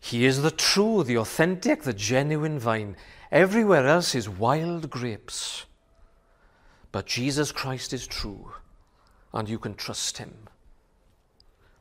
He 0.00 0.24
is 0.24 0.42
the 0.42 0.50
true, 0.50 1.04
the 1.04 1.18
authentic, 1.18 1.82
the 1.82 1.92
genuine 1.92 2.58
vine. 2.58 2.96
Everywhere 3.30 3.86
else 3.86 4.14
is 4.14 4.28
wild 4.28 4.90
grapes. 4.90 5.64
But 6.90 7.06
Jesus 7.06 7.52
Christ 7.52 7.92
is 7.92 8.06
true, 8.06 8.52
and 9.32 9.48
you 9.48 9.58
can 9.58 9.74
trust 9.74 10.18
him. 10.18 10.34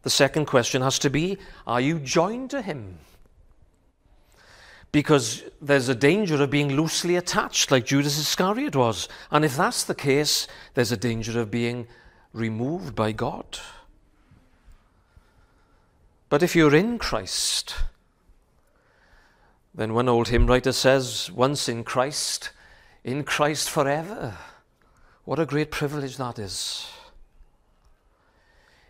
The 0.04 0.10
second 0.10 0.46
question 0.46 0.82
has 0.82 0.98
to 1.00 1.10
be 1.10 1.38
Are 1.68 1.82
you 1.82 2.00
joined 2.00 2.50
to 2.52 2.62
Him? 2.62 2.98
Because 4.92 5.44
there's 5.62 5.88
a 5.88 5.96
danger 5.96 6.42
of 6.42 6.50
being 6.50 6.76
loosely 6.76 7.16
attached, 7.16 7.72
like 7.72 7.86
Judas 7.86 8.20
Iscariot 8.20 8.76
was. 8.76 9.08
And 9.30 9.46
if 9.46 9.56
that's 9.56 9.84
the 9.84 9.96
case, 9.96 10.48
there's 10.74 10.92
a 10.92 10.98
danger 10.98 11.40
of 11.40 11.50
being 11.50 11.88
removed 12.34 12.96
by 12.96 13.12
God. 13.14 13.60
But 16.30 16.44
if 16.44 16.56
you're 16.56 16.76
in 16.76 16.98
Christ, 16.98 17.76
then 19.74 19.94
one 19.94 20.10
old 20.10 20.30
hymn 20.30 20.48
writer 20.48 20.72
says, 20.72 21.32
Once 21.32 21.70
in 21.70 21.84
Christ, 21.84 22.52
in 23.04 23.24
Christ 23.24 23.70
forever. 23.70 24.38
What 25.24 25.40
a 25.40 25.46
great 25.46 25.72
privilege 25.72 26.18
that 26.18 26.40
is. 26.40 26.88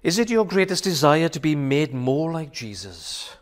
Is 0.02 0.18
it 0.18 0.32
your 0.32 0.46
greatest 0.46 0.84
desire 0.84 1.30
to 1.30 1.40
be 1.40 1.56
made 1.56 1.94
more 1.94 2.32
like 2.32 2.52
Jesus? 2.52 3.36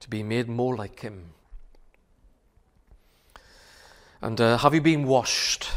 To 0.00 0.10
be 0.10 0.22
made 0.22 0.48
more 0.48 0.76
like 0.76 1.00
Him? 1.00 1.32
And 4.22 4.40
uh, 4.40 4.58
have 4.58 4.74
you 4.74 4.80
been 4.80 5.06
washed 5.06 5.68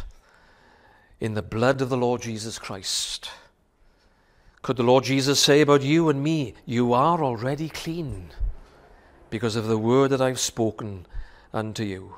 in 1.20 1.34
the 1.34 1.42
blood 1.42 1.82
of 1.82 1.90
the 1.90 1.98
Lord 1.98 2.22
Jesus 2.22 2.60
Christ? 2.60 3.32
Could 4.62 4.78
the 4.78 4.84
Lord 4.84 5.06
Jesus 5.06 5.40
say 5.40 5.62
about 5.62 5.82
you 5.82 6.10
and 6.10 6.24
me, 6.24 6.54
You 6.66 6.94
are 6.94 7.24
already 7.24 7.70
clean 7.70 8.32
because 9.30 9.56
of 9.56 9.68
the 9.68 9.78
word 9.78 10.10
that 10.12 10.22
I've 10.22 10.40
spoken 10.40 11.06
unto 11.54 11.84
you? 11.84 12.16